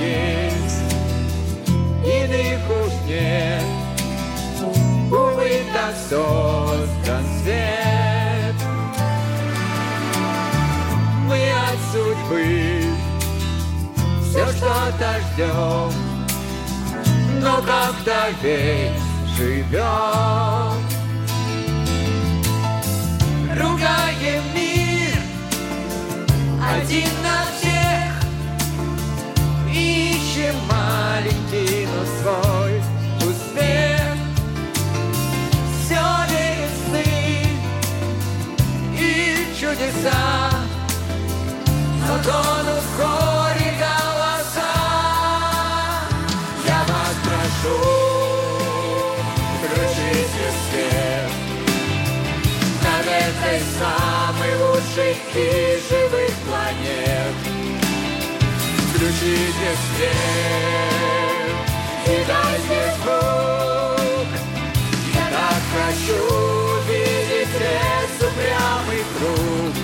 есть, 0.00 0.94
иных 2.04 2.60
уж 2.84 2.92
нет. 3.06 3.64
Увы, 5.10 5.62
так 5.72 5.94
создан 6.08 7.24
свет. 7.42 8.54
Мы 11.26 11.50
от 11.50 11.78
судьбы 11.92 12.82
все 14.22 14.46
что-то 14.52 15.20
ждем, 15.32 15.92
но 17.42 17.62
как-то 17.62 18.28
весь 18.42 19.36
живем. 19.36 20.78
Ругаем 23.56 24.42
мир 24.54 25.18
один 26.70 27.08
на 27.22 27.57
ищем 29.78 30.54
маленький, 30.68 31.86
но 31.86 32.04
свой 32.20 32.82
успех. 33.28 34.16
Все 35.80 36.04
весны 36.28 37.10
и 38.94 39.46
чудеса, 39.58 40.50
но 42.06 42.14
тонут 42.22 42.82
в 42.82 42.96
хоре 42.96 43.70
голоса. 43.78 44.74
Я 46.66 46.80
вас 46.88 47.14
прошу, 47.24 47.78
включите 49.56 50.46
свет 50.70 51.30
над 52.82 53.06
этой 53.06 53.58
самой 53.78 54.52
лучшей 54.56 55.12
из 55.34 55.88
живых. 55.88 56.47
Включите 59.08 59.70
свет 59.96 60.12
и 62.04 62.08
дайте 62.28 62.92
звук. 63.02 64.28
Я 65.14 65.26
так 65.30 65.62
хочу 65.72 66.20
видеть 66.86 67.54
лес 67.58 68.14
упрямый 68.20 69.02
круг. 69.16 69.74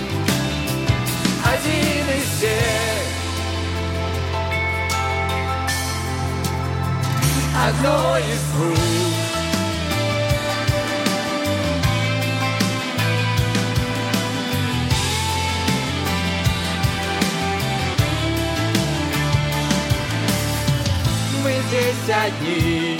Один 1.42 2.04
из 2.18 2.26
всех. 2.36 3.04
Одно 7.66 8.18
из 8.18 8.42
двух. 8.52 9.13
Здесь 21.74 22.16
одни, 22.16 22.98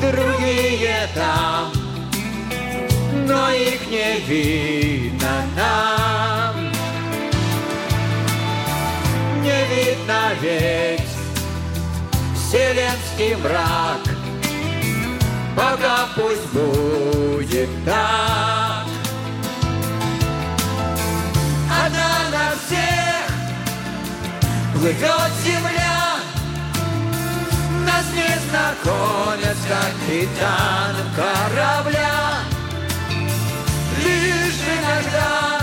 другие 0.00 1.08
там, 1.12 1.72
но 3.26 3.50
их 3.50 3.84
не 3.88 4.20
видно 4.20 5.42
нам. 5.56 6.72
Не 9.42 9.64
видно 9.74 10.20
ведь 10.40 11.00
вселенский 12.36 13.34
мрак, 13.42 14.02
пока 15.56 16.08
пусть 16.14 16.46
будет 16.52 17.70
так. 17.84 18.86
Одна 21.84 22.30
на 22.30 22.52
всех 22.64 23.26
плывет 24.74 25.32
земля, 25.44 25.91
нас 27.92 28.06
не 28.14 28.32
знакомят 28.48 29.56
с 29.56 29.64
капитаном 29.66 31.08
корабля. 31.14 32.40
Лишь 33.98 34.62
иногда, 34.74 35.60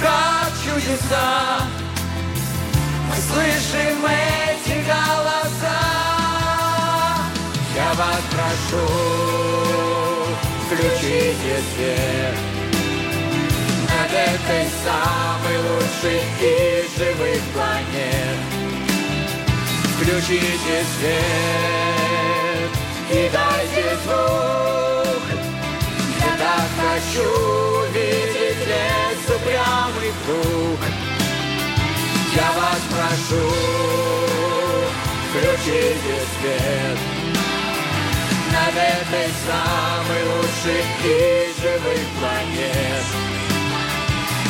как 0.00 0.52
чудеса, 0.64 1.60
мы 3.08 3.16
слышим 3.16 4.04
эти 4.04 4.84
голоса. 4.86 5.80
Я 7.74 7.92
вас 7.94 8.22
прошу, 8.30 8.86
включите 10.66 11.62
свет 11.74 12.36
над 13.88 14.12
этой 14.12 14.68
самой 14.84 15.56
лучшей 15.58 16.20
из 16.40 16.96
живых 16.96 17.42
планет. 17.52 18.63
Включите 20.14 20.76
свет 20.96 22.70
и 23.10 23.28
дайте 23.32 23.96
звук. 24.04 25.24
Я 26.20 26.32
так 26.38 26.68
хочу 26.78 27.30
видеть 27.92 28.62
лес 28.64 29.22
упрямый 29.26 30.12
круг. 30.24 30.80
Я 32.32 32.48
вас 32.52 32.82
прошу, 32.90 33.46
включите 35.30 36.16
свет 36.38 36.98
над 38.52 38.74
этой 38.76 39.28
самой 39.44 40.22
лучшей 40.28 40.82
из 41.02 41.54
живых 41.60 42.06
планет. 42.20 43.06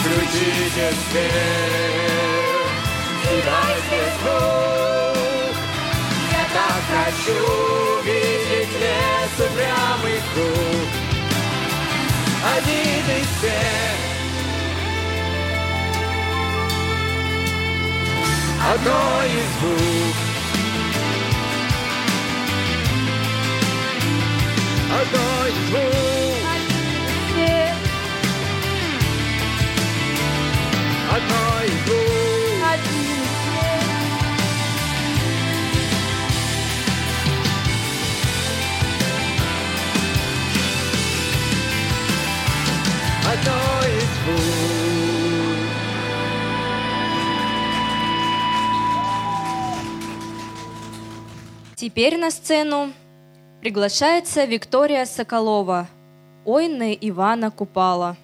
Включите 0.00 0.86
свет 1.10 2.12
и 3.22 3.34
дайте 3.46 4.00
звук. 4.20 5.03
Хочу 6.94 8.02
видеть 8.04 8.72
лес 8.80 9.34
упрямый 9.36 10.22
круг. 10.32 10.88
Один 12.56 13.04
из 13.18 13.26
всех. 13.36 13.96
Одно 18.74 19.02
из 19.24 19.50
двух. 19.60 20.16
Одно 25.00 25.46
из 25.48 25.70
двух. 25.70 26.44
Одно 31.10 31.64
из 31.64 31.78
двух. 31.86 33.13
Теперь 51.76 52.16
на 52.16 52.30
сцену 52.30 52.92
приглашается 53.60 54.44
Виктория 54.44 55.04
Соколова. 55.04 55.86
Ой, 56.44 56.68
на 56.68 56.92
Ивана 56.92 57.50
Купала. 57.50 58.16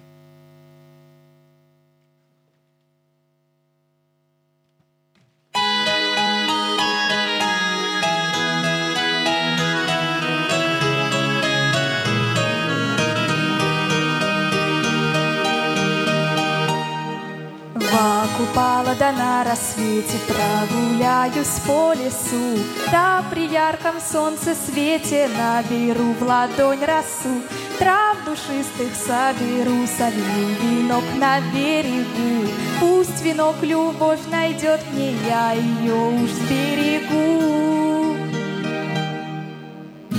Ва 18.41 18.47
купала 18.47 18.95
да 18.95 19.11
на 19.11 19.43
рассвете 19.43 20.17
Прогуляюсь 20.27 21.59
по 21.65 21.93
лесу. 21.93 22.59
Да 22.91 23.23
при 23.29 23.47
ярком 23.47 23.99
солнце 23.99 24.55
свете 24.55 25.29
Наберу 25.37 26.13
в 26.19 26.23
ладонь 26.23 26.83
росу. 26.83 27.41
Трав 27.77 28.17
душистых 28.25 28.95
соберу 28.95 29.85
Солью 29.87 30.47
венок 30.61 31.03
на 31.17 31.39
берегу. 31.53 32.49
Пусть 32.79 33.21
венок 33.23 33.55
любовь 33.61 34.19
найдет 34.31 34.81
мне 34.91 35.13
Я 35.27 35.53
ее 35.53 35.93
уж 35.93 36.29
сберегу. 36.31 38.15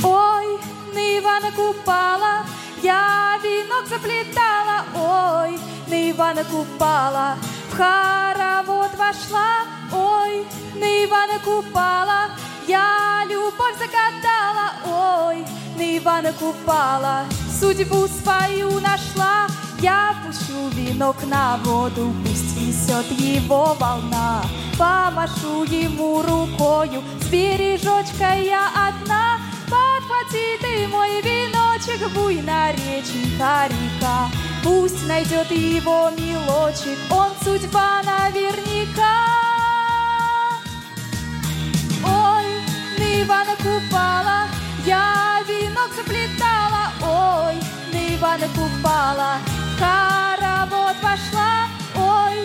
Ой, 0.05 0.59
на 0.95 1.19
Ивана 1.19 1.51
Купала 1.53 2.45
Я 2.83 3.39
венок 3.43 3.87
заплетала. 3.89 4.85
Ой, 4.95 5.59
на 5.89 6.11
Ивана 6.11 6.45
Купала 6.45 7.37
В 7.73 7.75
хоровод 7.75 8.91
вошла 8.99 9.65
Ой, 9.93 10.47
на 10.75 11.05
Ивана 11.05 11.39
Купала. 11.43 12.29
Я 12.69 13.25
любовь 13.27 13.79
загадала 13.79 14.73
Ой, 14.85 15.39
на 15.79 15.97
Ивана 15.97 16.35
Купала. 16.35 17.25
Судьбу 17.59 18.07
свою 18.09 18.79
нашла 18.81 19.47
Я 19.81 20.15
пущу 20.23 20.69
венок 20.73 21.17
на 21.25 21.57
воду 21.65 22.13
Пусть 22.23 22.61
несет 22.61 23.11
его 23.19 23.75
волна. 23.81 24.43
Помашу 24.79 25.65
ему 25.65 26.21
рукою 26.23 27.03
Сбережочка 27.23 28.35
я 28.35 28.69
одна 28.89 29.39
Подхвати 29.73 30.59
ты 30.61 30.87
мой 30.89 31.23
веночек, 31.23 32.07
буйна 32.15 32.73
реченька 32.73 33.69
река. 33.69 34.31
Пусть 34.63 35.07
найдет 35.07 35.51
его 35.51 36.11
милочек, 36.11 36.99
он 37.11 37.31
судьба 37.43 38.03
наверняка. 38.03 39.17
Ой, 42.05 42.47
Ивана 42.99 43.57
купала, 43.57 44.49
я 44.85 45.41
венок 45.49 45.91
заплетала, 45.97 46.85
ой, 47.01 47.57
Ивана 47.93 48.49
купала, 48.49 49.39
хоровод 49.79 50.97
пошла, 51.01 51.67
ой, 51.97 52.37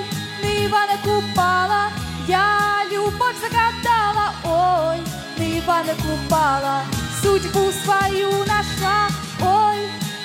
Ивана 0.43 0.97
купала, 1.03 1.91
я 2.25 2.85
любовь 2.89 3.35
загадала, 3.41 4.27
ой, 4.45 4.99
Ивана 5.37 5.93
купала 5.95 6.96
судьбу 7.27 7.71
свою 7.83 8.29
нашла, 8.45 9.09
ой, 9.41 9.79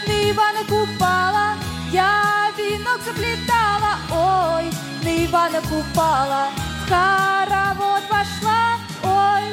на 0.07 0.31
Ивана 0.31 0.63
Купала, 0.69 1.47
я 1.91 2.53
венок 2.57 3.01
заплетала, 3.05 3.95
ой, 4.09 4.71
на 5.03 5.25
Ивана 5.27 5.61
Купала, 5.63 6.51
в 6.81 6.89
хоровод 6.89 8.03
пошла, 8.09 8.79
ой, 9.03 9.45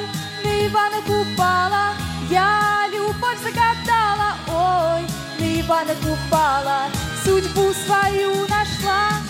на 0.44 0.66
Ивана 0.66 1.00
Купала, 1.08 1.84
я 2.30 2.86
любовь 2.92 3.42
загадала, 3.42 4.30
ой, 4.46 5.02
на 5.40 5.60
Ивана 5.60 5.94
Купала, 6.04 6.78
судьбу 7.24 7.72
свою 7.84 8.46
нашла. 8.46 9.29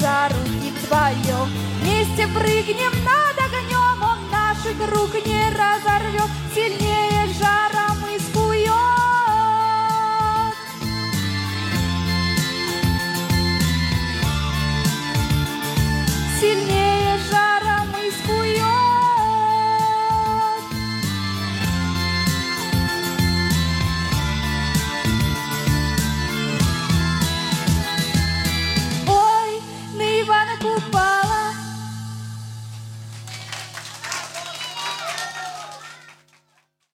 За 0.00 0.28
руки 0.28 0.72
вдвоем, 0.76 1.48
вместе 1.80 2.26
прыгнем 2.28 2.92
над 3.04 3.36
огнем, 3.46 4.02
он 4.02 4.30
наших 4.30 4.76
рук 4.92 5.14
не 5.26 5.44
разорвет, 5.50 6.30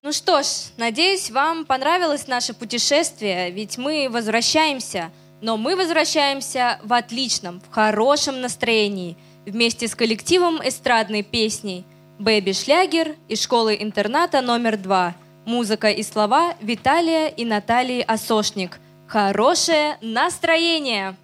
Ну 0.09 0.13
что 0.13 0.41
ж, 0.41 0.47
надеюсь, 0.77 1.29
вам 1.29 1.65
понравилось 1.65 2.25
наше 2.25 2.55
путешествие, 2.55 3.51
ведь 3.51 3.77
мы 3.77 4.09
возвращаемся, 4.09 5.11
но 5.39 5.55
мы 5.55 5.75
возвращаемся 5.75 6.79
в 6.83 6.93
отличном, 6.93 7.61
в 7.61 7.71
хорошем 7.71 8.41
настроении, 8.41 9.15
вместе 9.45 9.87
с 9.87 9.93
коллективом 9.93 10.67
эстрадной 10.67 11.21
песни 11.21 11.85
«Бэби 12.17 12.53
Шлягер» 12.53 13.17
из 13.27 13.43
школы-интерната 13.43 14.41
номер 14.41 14.77
два. 14.77 15.13
Музыка 15.45 15.91
и 15.91 16.01
слова 16.01 16.55
Виталия 16.59 17.27
и 17.27 17.45
Натальи 17.45 18.01
Осошник. 18.01 18.79
Хорошее 19.05 19.99
настроение! 20.01 21.15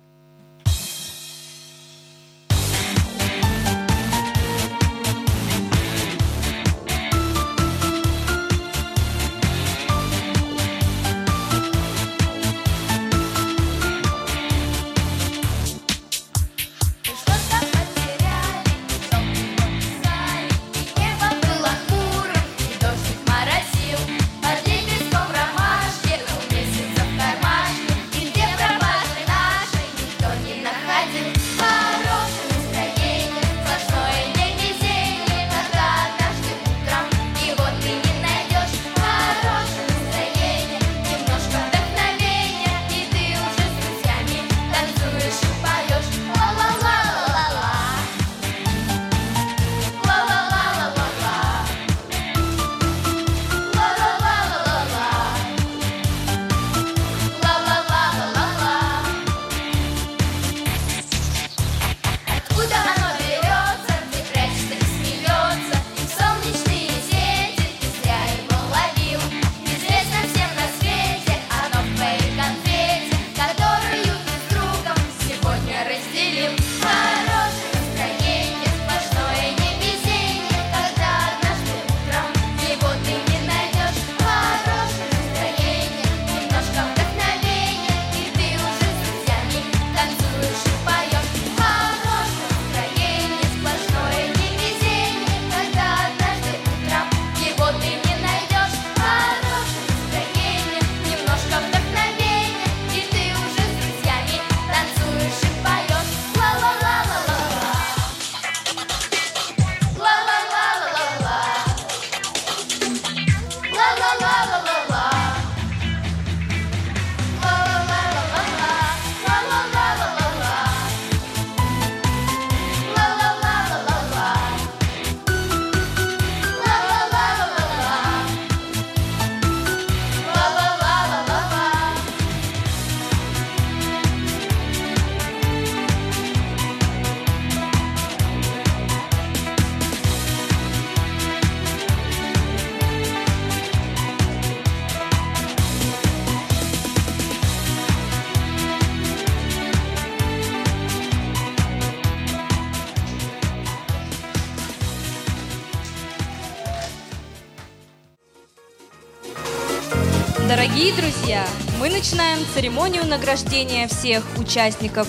Начинаем 161.95 162.39
церемонию 162.53 163.05
награждения 163.05 163.88
всех 163.88 164.26
участников 164.38 165.07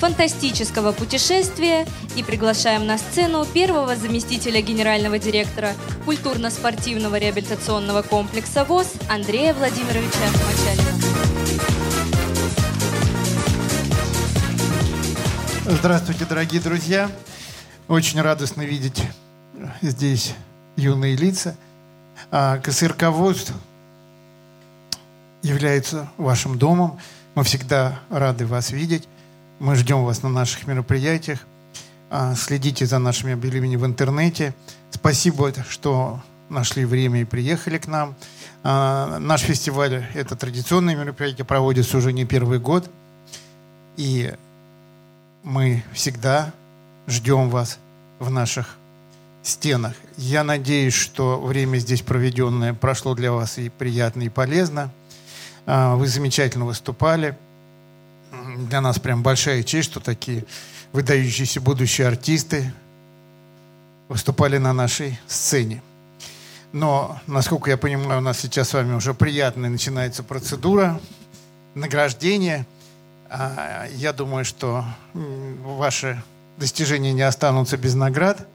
фантастического 0.00 0.90
путешествия 0.90 1.86
и 2.16 2.24
приглашаем 2.24 2.86
на 2.86 2.98
сцену 2.98 3.46
первого 3.46 3.94
заместителя 3.94 4.60
генерального 4.60 5.20
директора 5.20 5.74
культурно-спортивного 6.04 7.20
реабилитационного 7.20 8.02
комплекса 8.02 8.64
ВОЗ 8.64 8.94
Андрея 9.08 9.54
Владимировича 9.54 10.26
Мачалина. 10.44 10.90
Здравствуйте, 15.66 16.24
дорогие 16.24 16.60
друзья. 16.60 17.08
Очень 17.86 18.20
радостно 18.20 18.62
видеть 18.62 19.04
здесь 19.82 20.34
юные 20.74 21.14
лица. 21.14 21.54
А, 22.32 22.58
КСРК 22.58 23.04
ВОЗ 23.10 23.52
является 25.54 26.08
вашим 26.16 26.58
домом. 26.58 26.98
Мы 27.34 27.44
всегда 27.44 28.00
рады 28.10 28.46
вас 28.46 28.70
видеть. 28.70 29.08
Мы 29.60 29.76
ждем 29.76 30.04
вас 30.04 30.22
на 30.22 30.28
наших 30.28 30.66
мероприятиях. 30.66 31.40
А, 32.10 32.34
Следите 32.34 32.86
за 32.86 32.98
нашими 32.98 33.32
объявлениями 33.32 33.76
в 33.76 33.86
интернете. 33.86 34.54
Спасибо, 34.90 35.52
что 35.68 36.20
нашли 36.48 36.84
время 36.84 37.22
и 37.22 37.24
приехали 37.24 37.78
к 37.78 37.86
нам. 37.86 38.14
А, 38.62 39.18
Наш 39.18 39.42
фестиваль– 39.42 40.06
это 40.14 40.36
традиционное 40.36 40.96
мероприятие, 40.96 41.44
проводится 41.44 41.98
уже 41.98 42.12
не 42.12 42.24
первый 42.24 42.58
год. 42.58 42.90
И 43.96 44.34
мы 45.44 45.84
всегда 45.92 46.52
ждем 47.06 47.48
вас 47.48 47.78
в 48.18 48.30
наших 48.30 48.76
стенах. 49.42 49.94
Я 50.16 50.42
надеюсь, 50.42 50.94
что 50.94 51.40
время 51.40 51.78
здесь 51.78 52.02
проведенное 52.02 52.74
прошло 52.74 53.14
для 53.14 53.30
вас 53.30 53.58
и 53.58 53.68
приятно, 53.68 54.22
и 54.22 54.28
полезно. 54.28 54.90
А, 55.66 55.96
Вы 55.96 56.06
замечательно 56.06 56.64
выступали. 56.64 57.36
Для 58.56 58.80
нас 58.80 58.98
прям 58.98 59.22
большая 59.22 59.62
честь, 59.62 59.90
что 59.90 60.00
такие 60.00 60.44
выдающиеся 60.92 61.60
будущие 61.60 62.06
артисты 62.06 62.72
выступали 64.08 64.58
на 64.58 64.72
нашей 64.72 65.18
сцене. 65.26 65.82
Но, 66.72 67.20
насколько 67.26 67.70
я 67.70 67.76
понимаю, 67.76 68.18
у 68.18 68.22
нас 68.22 68.40
сейчас 68.40 68.70
с 68.70 68.74
вами 68.74 68.94
уже 68.94 69.14
приятная 69.14 69.70
начинается 69.70 70.22
процедура 70.22 71.00
награждения. 71.74 72.66
А, 73.30 73.86
Я 73.94 74.12
думаю, 74.12 74.44
что 74.44 74.84
ваши 75.14 76.22
достижения 76.58 77.12
не 77.12 77.22
останутся 77.22 77.76
без 77.76 77.94
наград. 77.94 78.46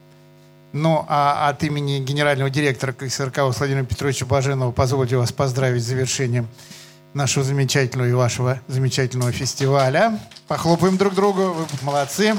Ну, 0.72 1.04
а 1.08 1.48
от 1.48 1.64
имени 1.64 1.98
генерального 1.98 2.48
директора 2.48 2.92
КСРК 2.92 3.38
Владимира 3.38 3.84
Петровича 3.84 4.24
Баженова 4.24 4.70
позвольте 4.70 5.16
вас 5.16 5.32
поздравить 5.32 5.82
с 5.82 5.86
завершением 5.86 6.46
нашего 7.14 7.44
замечательного 7.44 8.08
и 8.08 8.12
вашего 8.12 8.60
замечательного 8.68 9.32
фестиваля. 9.32 10.18
Похлопаем 10.48 10.96
друг 10.96 11.14
другу, 11.14 11.52
вы 11.52 11.66
молодцы. 11.82 12.36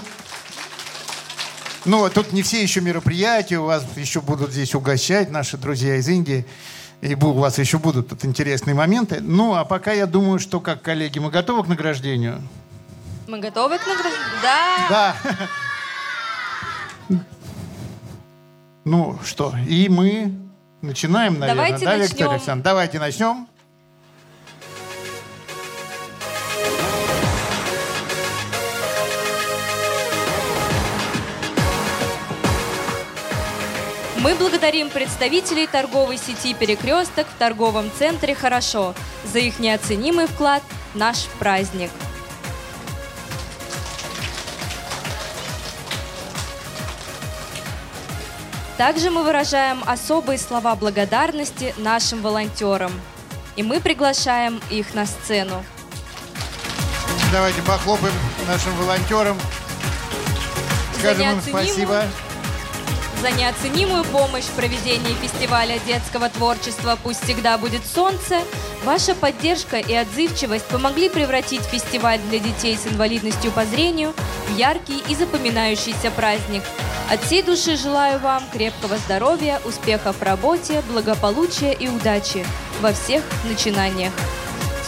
Ну, 1.85 2.09
тут 2.09 2.31
не 2.31 2.43
все 2.43 2.61
еще 2.61 2.79
мероприятия, 2.81 3.57
у 3.57 3.65
вас 3.65 3.83
еще 3.95 4.21
будут 4.21 4.51
здесь 4.51 4.75
угощать 4.75 5.31
наши 5.31 5.57
друзья 5.57 5.95
из 5.95 6.07
Индии. 6.07 6.45
И 7.01 7.15
у 7.15 7.33
вас 7.33 7.57
еще 7.57 7.79
будут 7.79 8.09
тут 8.09 8.23
интересные 8.25 8.75
моменты. 8.75 9.19
Ну, 9.21 9.55
а 9.55 9.65
пока 9.65 9.91
я 9.91 10.05
думаю, 10.05 10.37
что, 10.37 10.59
как 10.59 10.83
коллеги, 10.83 11.17
мы 11.17 11.31
готовы 11.31 11.63
к 11.63 11.67
награждению? 11.67 12.41
Мы 13.27 13.39
готовы 13.39 13.79
к 13.79 13.87
награждению? 13.87 14.41
Да. 14.89 15.15
Да. 17.09 17.17
Ну 18.83 19.19
что, 19.23 19.53
и 19.67 19.89
мы 19.89 20.33
начинаем, 20.81 21.39
наверное, 21.39 21.67
Давайте 21.67 21.85
да, 21.85 21.91
начнем. 21.91 22.07
Виктория 22.07 22.31
Александровна? 22.31 22.63
Давайте 22.63 22.99
начнем. 22.99 23.47
Мы 34.21 34.35
благодарим 34.35 34.91
представителей 34.91 35.65
торговой 35.65 36.15
сети 36.15 36.53
«Перекресток» 36.53 37.25
в 37.27 37.39
торговом 37.39 37.89
центре 37.97 38.35
«Хорошо» 38.35 38.93
за 39.25 39.39
их 39.39 39.57
неоценимый 39.57 40.27
вклад 40.27 40.61
в 40.93 40.97
наш 40.97 41.25
праздник. 41.39 41.89
Также 48.77 49.09
мы 49.09 49.23
выражаем 49.23 49.81
особые 49.87 50.37
слова 50.37 50.75
благодарности 50.75 51.73
нашим 51.77 52.21
волонтерам. 52.21 52.91
И 53.55 53.63
мы 53.63 53.79
приглашаем 53.79 54.61
их 54.69 54.93
на 54.93 55.07
сцену. 55.07 55.65
Давайте 57.31 57.63
похлопаем 57.63 58.13
нашим 58.47 58.75
волонтерам. 58.75 59.39
Скажем 60.99 61.31
им 61.31 61.41
спасибо. 61.41 62.03
За 63.21 63.29
неоценимую 63.29 64.03
помощь 64.05 64.45
в 64.45 64.55
проведении 64.55 65.13
фестиваля 65.21 65.77
детского 65.85 66.27
творчества 66.29 66.97
«Пусть 67.03 67.23
всегда 67.23 67.59
будет 67.59 67.85
солнце» 67.85 68.39
ваша 68.83 69.13
поддержка 69.13 69.77
и 69.77 69.93
отзывчивость 69.93 70.65
помогли 70.65 71.07
превратить 71.07 71.61
фестиваль 71.61 72.19
для 72.31 72.39
детей 72.39 72.75
с 72.75 72.87
инвалидностью 72.87 73.51
по 73.51 73.63
зрению 73.63 74.15
в 74.47 74.57
яркий 74.57 75.03
и 75.07 75.13
запоминающийся 75.13 76.09
праздник. 76.09 76.63
От 77.11 77.21
всей 77.23 77.43
души 77.43 77.77
желаю 77.77 78.17
вам 78.17 78.41
крепкого 78.51 78.97
здоровья, 78.97 79.61
успехов 79.65 80.17
в 80.17 80.23
работе, 80.23 80.81
благополучия 80.89 81.73
и 81.73 81.89
удачи 81.89 82.43
во 82.79 82.91
всех 82.91 83.23
начинаниях. 83.47 84.13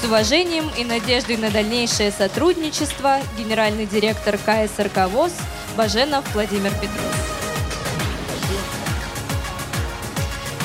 С 0.02 0.06
уважением 0.06 0.72
и 0.76 0.84
надеждой 0.84 1.38
на 1.38 1.52
дальнейшее 1.52 2.12
сотрудничество 2.12 3.20
генеральный 3.38 3.86
директор 3.86 4.40
КСРК 4.40 5.08
ВОЗ 5.12 5.34
Баженов 5.78 6.26
Владимир 6.34 6.72
Петрович. 6.72 7.33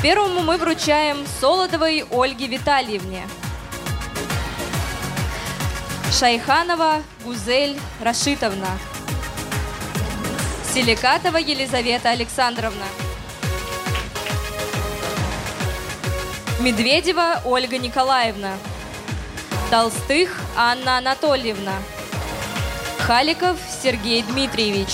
Первому 0.00 0.42
мы 0.42 0.58
вручаем 0.58 1.26
Солодовой 1.40 2.04
Ольге 2.12 2.46
Витальевне. 2.46 3.26
Шайханова 6.16 7.02
Гузель 7.24 7.76
Рашитовна. 8.00 8.78
Селикатова 10.72 11.38
Елизавета 11.38 12.10
Александровна. 12.10 12.84
Медведева 16.60 17.42
Ольга 17.44 17.78
Николаевна. 17.78 18.52
Толстых 19.68 20.40
Анна 20.56 20.98
Анатольевна. 20.98 21.74
Халиков 23.00 23.56
Сергей 23.82 24.22
Дмитриевич. 24.22 24.90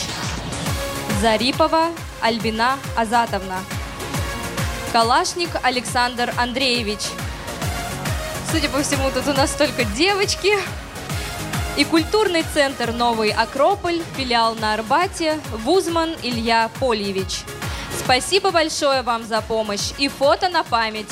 Зарипова 1.20 1.90
Альбина 2.22 2.78
Азатовна. 2.96 3.58
Калашник 4.94 5.50
Александр 5.64 6.32
Андреевич. 6.38 7.00
Судя 8.52 8.68
по 8.68 8.80
всему, 8.80 9.10
тут 9.10 9.26
у 9.26 9.32
нас 9.32 9.50
только 9.50 9.82
девочки. 9.84 10.52
И 11.76 11.84
культурный 11.84 12.44
центр 12.54 12.92
«Новый 12.92 13.30
Акрополь», 13.30 14.00
филиал 14.16 14.54
на 14.54 14.74
Арбате, 14.74 15.40
Вузман 15.50 16.14
Илья 16.22 16.70
Польевич. 16.78 17.40
Спасибо 17.98 18.52
большое 18.52 19.02
вам 19.02 19.24
за 19.24 19.40
помощь 19.40 19.90
и 19.98 20.06
фото 20.06 20.48
на 20.48 20.62
память. 20.62 21.10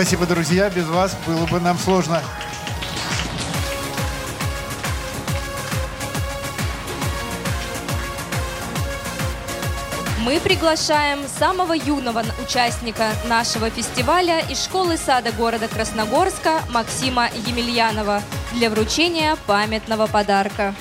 Спасибо, 0.00 0.26
друзья. 0.26 0.70
Без 0.70 0.86
вас 0.86 1.16
было 1.26 1.44
бы 1.46 1.58
нам 1.58 1.76
сложно. 1.76 2.22
Мы 10.20 10.38
приглашаем 10.38 11.18
самого 11.26 11.72
юного 11.72 12.22
участника 12.40 13.10
нашего 13.26 13.70
фестиваля 13.70 14.38
из 14.48 14.62
школы 14.62 14.96
сада 14.96 15.32
города 15.32 15.66
Красногорска 15.66 16.62
Максима 16.70 17.28
Емельянова 17.48 18.22
для 18.52 18.70
вручения 18.70 19.36
памятного 19.48 20.06
подарка. 20.06 20.76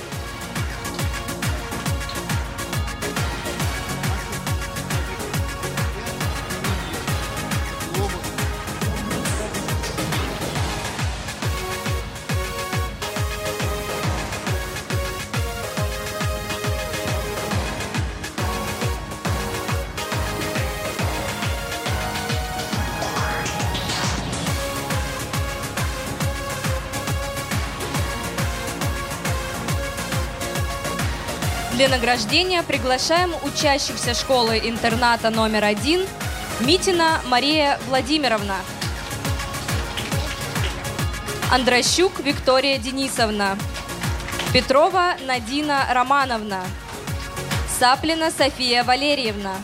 Для 31.87 31.95
награждения 31.95 32.63
приглашаем 32.63 33.33
учащихся 33.43 34.13
школы-интерната 34.13 35.29
номер 35.29 35.63
один 35.63 36.05
Митина 36.59 37.21
Мария 37.27 37.79
Владимировна. 37.87 38.57
Андрощук 41.49 42.19
Виктория 42.19 42.77
Денисовна. 42.77 43.57
Петрова 44.51 45.15
Надина 45.25 45.87
Романовна. 45.89 46.59
Саплина 47.79 48.31
София 48.31 48.83
Валерьевна. 48.83 49.55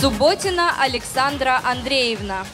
Субботина 0.00 0.72
Александра 0.82 1.60
Андреевна. 1.62 2.44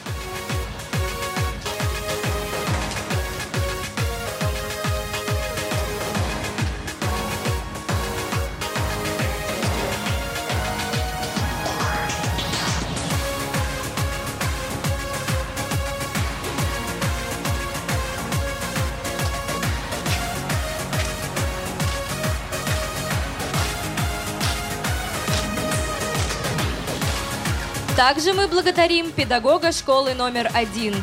Также 27.97 28.33
мы 28.33 28.47
благодарим 28.47 29.11
педагога 29.11 29.71
школы 29.71 30.13
номер 30.13 30.51
один 30.53 30.93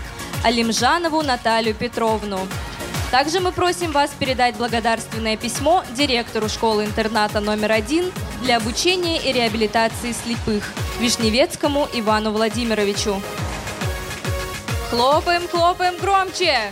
Алимжанову 0.44 1.22
Наталью 1.22 1.74
Петровну. 1.74 2.38
Также 3.10 3.40
мы 3.40 3.50
просим 3.50 3.90
вас 3.90 4.12
передать 4.16 4.54
благодарственное 4.54 5.36
письмо 5.36 5.82
директору 5.96 6.48
школы-интерната 6.48 7.40
номер 7.40 7.72
один 7.72 8.12
для 8.42 8.58
обучения 8.58 9.20
и 9.20 9.32
реабилитации 9.32 10.12
слепых 10.12 10.62
Вишневецкому 11.00 11.88
Ивану 11.94 12.30
Владимировичу. 12.30 13.20
Хлопаем, 14.90 15.48
хлопаем 15.48 15.96
громче. 15.96 16.70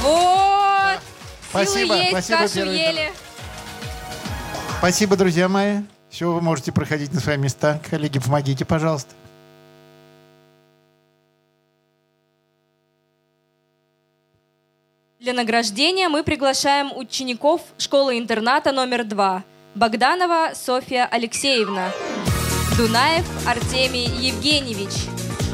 Вот. 0.00 0.98
Спасибо, 1.50 1.78
Силы 1.78 1.96
есть, 1.96 2.10
спасибо, 2.12 2.38
кашу 2.38 2.60
ели. 2.60 3.12
Спасибо, 4.78 5.16
друзья 5.16 5.50
мои. 5.50 5.82
Все, 6.12 6.30
вы 6.30 6.42
можете 6.42 6.72
проходить 6.72 7.14
на 7.14 7.20
свои 7.20 7.38
места. 7.38 7.80
Коллеги, 7.90 8.18
помогите, 8.18 8.66
пожалуйста. 8.66 9.14
Для 15.18 15.32
награждения 15.32 16.10
мы 16.10 16.22
приглашаем 16.22 16.94
учеников 16.94 17.62
школы-интерната 17.78 18.72
номер 18.72 19.04
два 19.04 19.42
Богданова 19.74 20.50
Софья 20.54 21.08
Алексеевна, 21.10 21.90
Дунаев 22.76 23.24
Артемий 23.46 24.04
Евгеньевич, 24.04 25.08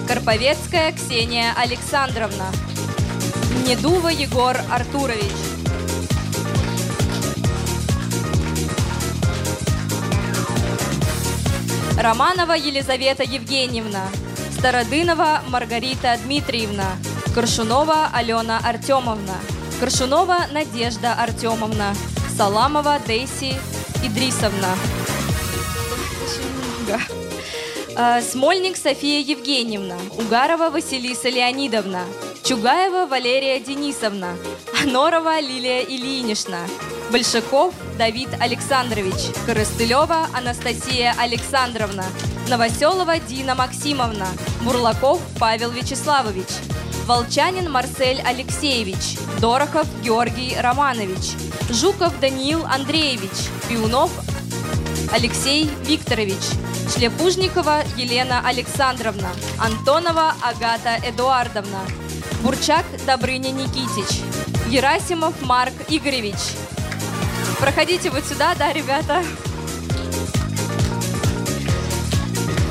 Карповецкая 0.08 0.90
Ксения 0.92 1.54
Александровна, 1.56 2.46
Недува 3.64 4.08
Егор 4.08 4.56
Артурович. 4.72 5.57
Романова 11.98 12.52
Елизавета 12.56 13.24
Евгеньевна, 13.24 14.06
Стародынова 14.56 15.40
Маргарита 15.48 16.16
Дмитриевна, 16.24 16.96
Коршунова 17.34 18.08
Алена 18.14 18.60
Артемовна, 18.64 19.34
Коршунова 19.80 20.46
Надежда 20.52 21.16
Артемовна, 21.18 21.94
Саламова 22.36 23.00
Дейси 23.04 23.56
Идрисовна. 24.04 24.76
А, 27.96 28.22
Смольник 28.22 28.76
София 28.76 29.18
Евгеньевна, 29.18 29.96
Угарова 30.20 30.70
Василиса 30.70 31.28
Леонидовна, 31.28 32.04
Чугаева 32.44 33.06
Валерия 33.06 33.58
Денисовна, 33.58 34.36
Анорова 34.84 35.40
Лилия 35.42 35.82
Ильинична, 35.82 36.60
Большаков 37.10 37.72
Давид 37.96 38.28
Александрович, 38.38 39.34
Коростылева 39.46 40.26
Анастасия 40.34 41.14
Александровна, 41.18 42.04
Новоселова 42.48 43.18
Дина 43.18 43.54
Максимовна, 43.54 44.26
Бурлаков 44.60 45.18
Павел 45.38 45.70
Вячеславович, 45.70 46.48
Волчанин 47.06 47.70
Марсель 47.70 48.20
Алексеевич, 48.20 49.16
Дорохов 49.40 49.86
Георгий 50.02 50.54
Романович, 50.60 51.32
Жуков 51.70 52.18
Даниил 52.20 52.66
Андреевич, 52.66 53.48
Пиунов 53.68 54.10
Алексей 55.10 55.70
Викторович, 55.84 56.44
Шлепужникова 56.94 57.84
Елена 57.96 58.46
Александровна, 58.46 59.30
Антонова 59.58 60.34
Агата 60.42 60.98
Эдуардовна, 61.08 61.80
Бурчак 62.42 62.84
Добрыня 63.06 63.50
Никитич, 63.50 64.20
Герасимов 64.68 65.40
Марк 65.40 65.72
Игоревич. 65.88 66.36
Проходите 67.60 68.10
вот 68.10 68.24
сюда, 68.24 68.54
да, 68.54 68.72
ребята? 68.72 69.22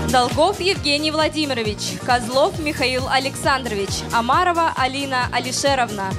Долгов 0.09 0.61
Евгений 0.61 1.11
Владимирович, 1.11 1.99
Козлов 2.05 2.57
Михаил 2.59 3.09
Александрович, 3.09 3.89
Амарова 4.13 4.71
Алина 4.77 5.27
Алишеровна, 5.33 6.13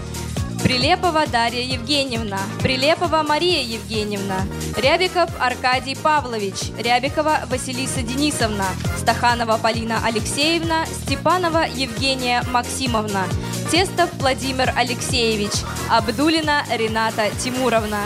Прилепова 0.62 1.26
Дарья 1.26 1.62
Евгеньевна, 1.62 2.38
Прилепова 2.62 3.22
Мария 3.22 3.62
Евгеньевна, 3.62 4.42
Рябиков 4.76 5.30
Аркадий 5.40 5.96
Павлович, 5.96 6.70
Рябикова 6.76 7.44
Василиса 7.48 8.02
Денисовна, 8.02 8.66
Стаханова 8.98 9.56
Полина 9.56 10.00
Алексеевна, 10.04 10.84
Степанова 10.84 11.64
Евгения 11.74 12.42
Максимовна, 12.50 13.24
Тестов 13.70 14.10
Владимир 14.18 14.70
Алексеевич, 14.76 15.52
Абдулина 15.90 16.64
Рената 16.70 17.30
Тимуровна. 17.42 18.00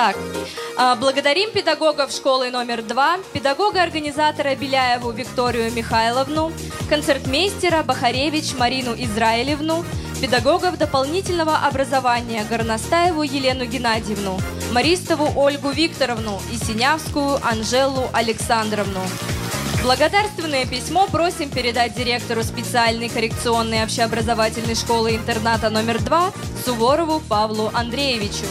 Так, 0.00 0.16
а, 0.78 0.96
благодарим 0.96 1.50
педагогов 1.50 2.10
школы 2.10 2.50
номер 2.50 2.80
два, 2.80 3.18
педагога-организатора 3.34 4.56
Беляеву 4.56 5.10
Викторию 5.10 5.70
Михайловну, 5.70 6.52
концертмейстера 6.88 7.82
Бахаревич 7.82 8.54
Марину 8.54 8.94
Израилевну, 8.96 9.84
педагогов 10.22 10.78
дополнительного 10.78 11.54
образования 11.54 12.46
Горностаеву 12.48 13.22
Елену 13.24 13.66
Геннадьевну, 13.66 14.40
Маристову 14.72 15.38
Ольгу 15.38 15.68
Викторовну 15.68 16.40
и 16.50 16.56
Синявскую 16.56 17.38
Анжелу 17.46 18.08
Александровну. 18.14 19.02
Благодарственное 19.82 20.64
письмо 20.64 21.08
просим 21.08 21.50
передать 21.50 21.94
директору 21.94 22.42
специальной 22.42 23.10
коррекционной 23.10 23.84
общеобразовательной 23.84 24.76
школы-интерната 24.76 25.68
номер 25.68 26.00
два 26.00 26.32
Суворову 26.64 27.20
Павлу 27.28 27.70
Андреевичу. 27.74 28.46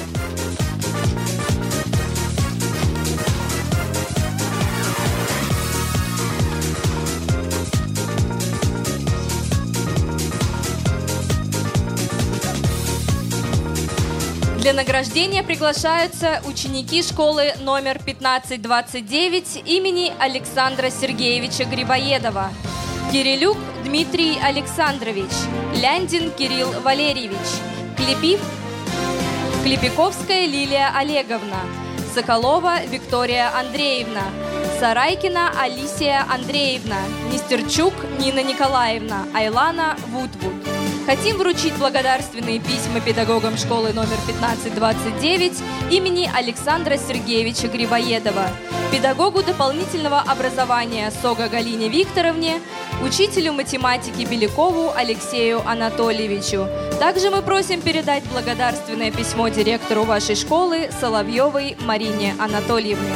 Для 14.70 14.84
награждения 14.84 15.42
приглашаются 15.42 16.44
ученики 16.46 17.02
школы 17.02 17.54
номер 17.62 17.98
1529 17.98 19.64
имени 19.66 20.14
Александра 20.20 20.92
Сергеевича 20.92 21.66
Грибоедова. 21.66 22.52
Кирилюк 23.12 23.58
Дмитрий 23.84 24.38
Александрович, 24.40 25.32
Ляндин 25.74 26.30
Кирилл 26.30 26.70
Валерьевич, 26.84 27.40
Клепив, 27.98 28.40
Клепиковская 29.64 30.46
Лилия 30.46 30.96
Олеговна, 30.96 31.62
Соколова 32.14 32.86
Виктория 32.86 33.50
Андреевна, 33.58 34.26
Сарайкина 34.80 35.50
Алисия 35.60 36.24
Андреевна, 36.32 37.00
Нестерчук 37.34 37.96
Нина 38.20 38.44
Николаевна, 38.44 39.26
Айлана 39.34 39.98
Вудвуд. 40.10 40.79
Хотим 41.10 41.38
вручить 41.38 41.74
благодарственные 41.74 42.60
письма 42.60 43.02
педагогам 43.02 43.58
школы 43.58 43.94
номер 43.94 44.18
1529 44.28 45.54
имени 45.90 46.30
Александра 46.32 46.98
Сергеевича 46.98 47.68
Грибоедова, 47.68 48.48
педагогу 48.92 49.42
дополнительного 49.42 50.20
образования 50.20 51.12
Сога 51.24 51.50
Галине 51.50 51.90
Викторовне, 51.90 52.62
учителю 53.04 53.54
математики 53.54 54.24
Белякову 54.24 54.92
Алексею 54.96 55.68
Анатольевичу. 55.68 56.68
Также 57.00 57.32
мы 57.32 57.42
просим 57.42 57.82
передать 57.82 58.24
благодарственное 58.26 59.10
письмо 59.10 59.48
директору 59.48 60.04
вашей 60.04 60.36
школы 60.36 60.92
Соловьевой 61.02 61.76
Марине 61.88 62.36
Анатольевне. 62.38 63.16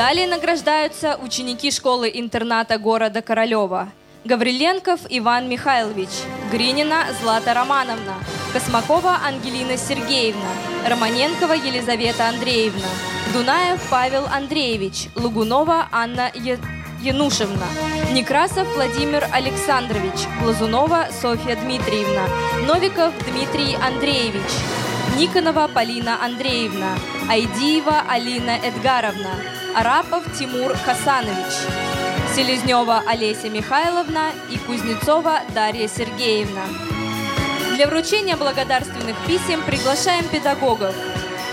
Далее 0.00 0.26
награждаются 0.26 1.18
ученики 1.22 1.70
школы-интерната 1.70 2.78
города 2.78 3.20
Королева. 3.20 3.90
Гавриленков 4.24 5.00
Иван 5.10 5.46
Михайлович, 5.46 6.08
Гринина 6.50 7.04
Злата 7.20 7.52
Романовна, 7.52 8.14
Космакова 8.54 9.18
Ангелина 9.26 9.76
Сергеевна, 9.76 10.52
Романенкова 10.88 11.52
Елизавета 11.52 12.28
Андреевна, 12.30 12.88
Дунаев 13.34 13.78
Павел 13.90 14.24
Андреевич, 14.32 15.08
Лугунова 15.16 15.88
Анна 15.92 16.30
Е- 16.34 16.56
Янушевна, 17.02 17.66
Некрасов 18.12 18.66
Владимир 18.74 19.28
Александрович, 19.34 20.18
Глазунова 20.40 21.08
Софья 21.20 21.56
Дмитриевна, 21.56 22.24
Новиков 22.66 23.12
Дмитрий 23.28 23.74
Андреевич, 23.74 24.50
Никонова 25.18 25.68
Полина 25.68 26.24
Андреевна, 26.24 26.96
Айдиева 27.28 28.02
Алина 28.08 28.56
Эдгаровна, 28.64 29.59
Арапов 29.74 30.24
Тимур 30.36 30.74
Хасанович, 30.84 31.54
Селезнева 32.34 33.02
Олеся 33.06 33.48
Михайловна 33.48 34.32
и 34.50 34.58
Кузнецова 34.58 35.40
Дарья 35.54 35.86
Сергеевна. 35.86 36.62
Для 37.76 37.86
вручения 37.86 38.36
благодарственных 38.36 39.16
писем 39.26 39.62
приглашаем 39.62 40.26
педагогов. 40.28 40.94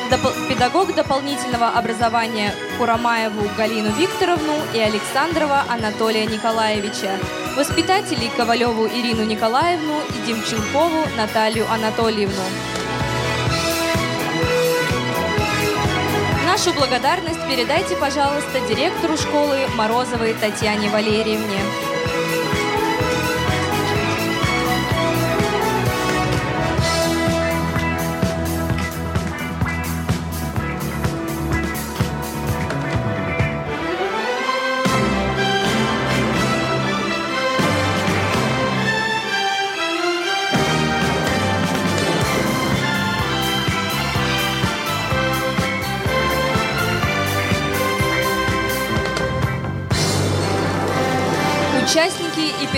Допол- 0.10 0.34
педагог 0.48 0.95
дополнительного 0.95 1.69
образования 1.69 2.53
Курамаеву 2.77 3.48
Галину 3.56 3.91
Викторовну 3.91 4.56
и 4.73 4.80
Александрова 4.80 5.64
Анатолия 5.69 6.26
Николаевича, 6.26 7.19
воспитателей 7.56 8.31
Ковалеву 8.35 8.88
Ирину 8.88 9.26
Николаевну 9.26 9.99
и 10.10 10.26
Демченкову 10.26 11.03
Наталью 11.18 11.65
Анатольевну. 11.72 12.44
Нашу 16.57 16.73
благодарность 16.73 17.39
передайте, 17.47 17.95
пожалуйста, 17.95 18.59
директору 18.67 19.15
школы 19.15 19.67
Морозовой 19.75 20.34
Татьяне 20.34 20.89
Валерьевне. 20.89 21.86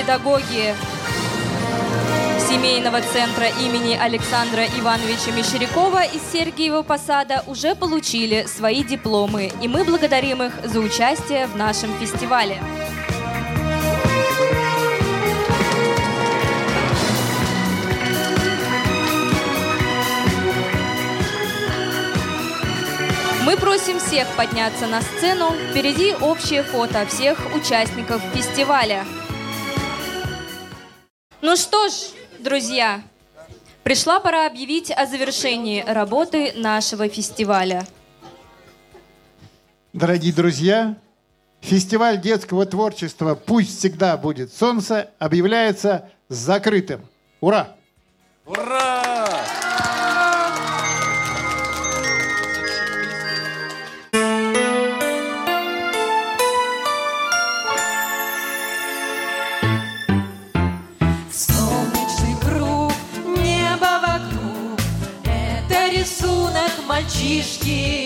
Педагоги 0.10 0.74
семейного 2.50 3.00
центра 3.00 3.46
имени 3.46 3.94
Александра 3.96 4.66
Ивановича 4.66 5.32
Мещерякова 5.38 6.04
из 6.04 6.22
Сергиева 6.34 6.82
Посада 6.82 7.44
уже 7.46 7.76
получили 7.76 8.48
свои 8.48 8.84
дипломы, 8.84 9.52
и 9.62 9.68
мы 9.68 9.84
благодарим 9.84 10.42
их 10.42 10.54
за 10.64 10.80
участие 10.80 11.46
в 11.46 11.56
нашем 11.56 11.94
фестивале. 12.00 12.58
Мы 23.46 23.58
просим 23.58 24.00
всех 24.00 24.28
подняться 24.30 24.88
на 24.88 25.02
сцену. 25.04 25.52
Впереди 25.70 26.16
общее 26.16 26.64
фото 26.64 27.06
всех 27.06 27.38
участников 27.56 28.24
фестиваля. 28.34 29.06
Ну 31.42 31.56
что 31.56 31.88
ж, 31.88 31.94
друзья, 32.40 33.02
пришла 33.84 34.20
пора 34.20 34.46
объявить 34.46 34.92
о 34.92 35.06
завершении 35.06 35.82
работы 35.88 36.52
нашего 36.54 37.08
фестиваля. 37.08 37.88
Дорогие 39.94 40.34
друзья, 40.34 40.98
фестиваль 41.62 42.20
детского 42.20 42.66
творчества 42.66 43.36
«Пусть 43.36 43.80
всегда 43.80 44.18
будет 44.18 44.54
солнце» 44.54 45.12
объявляется 45.18 46.10
закрытым. 46.28 47.08
Ура! 47.40 47.74
Ура! 48.46 48.99
Мальчишки 67.40 67.99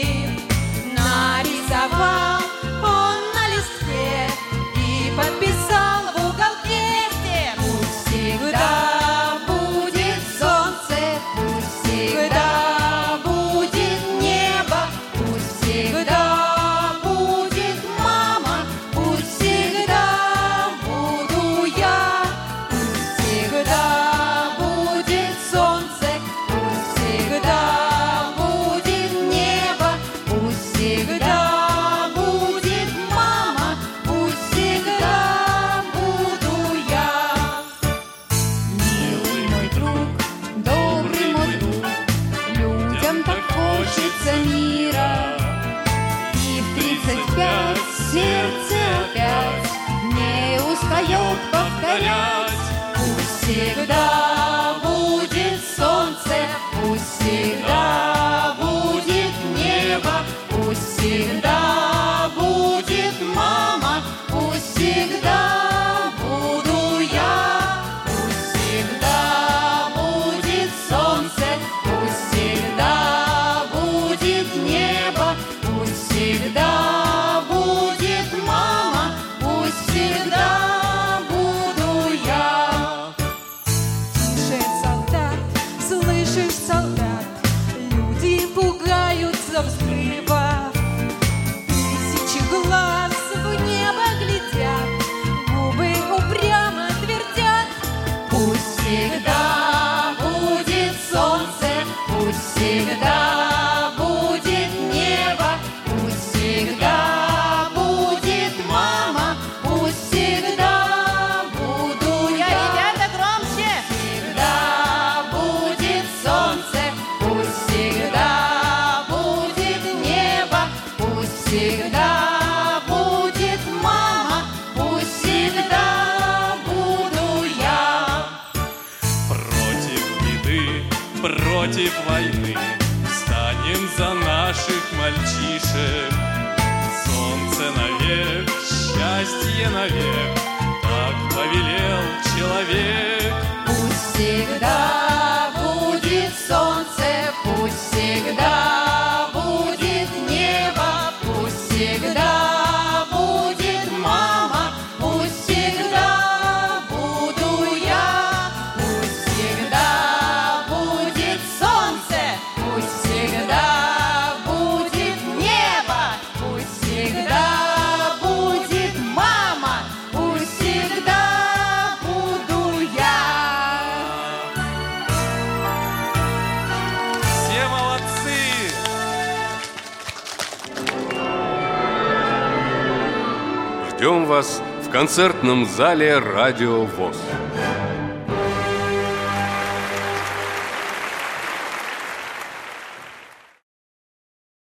концертном 185.14 185.68
зале 185.68 186.18
«Радио 186.18 186.86
ВОЗ». 186.86 187.23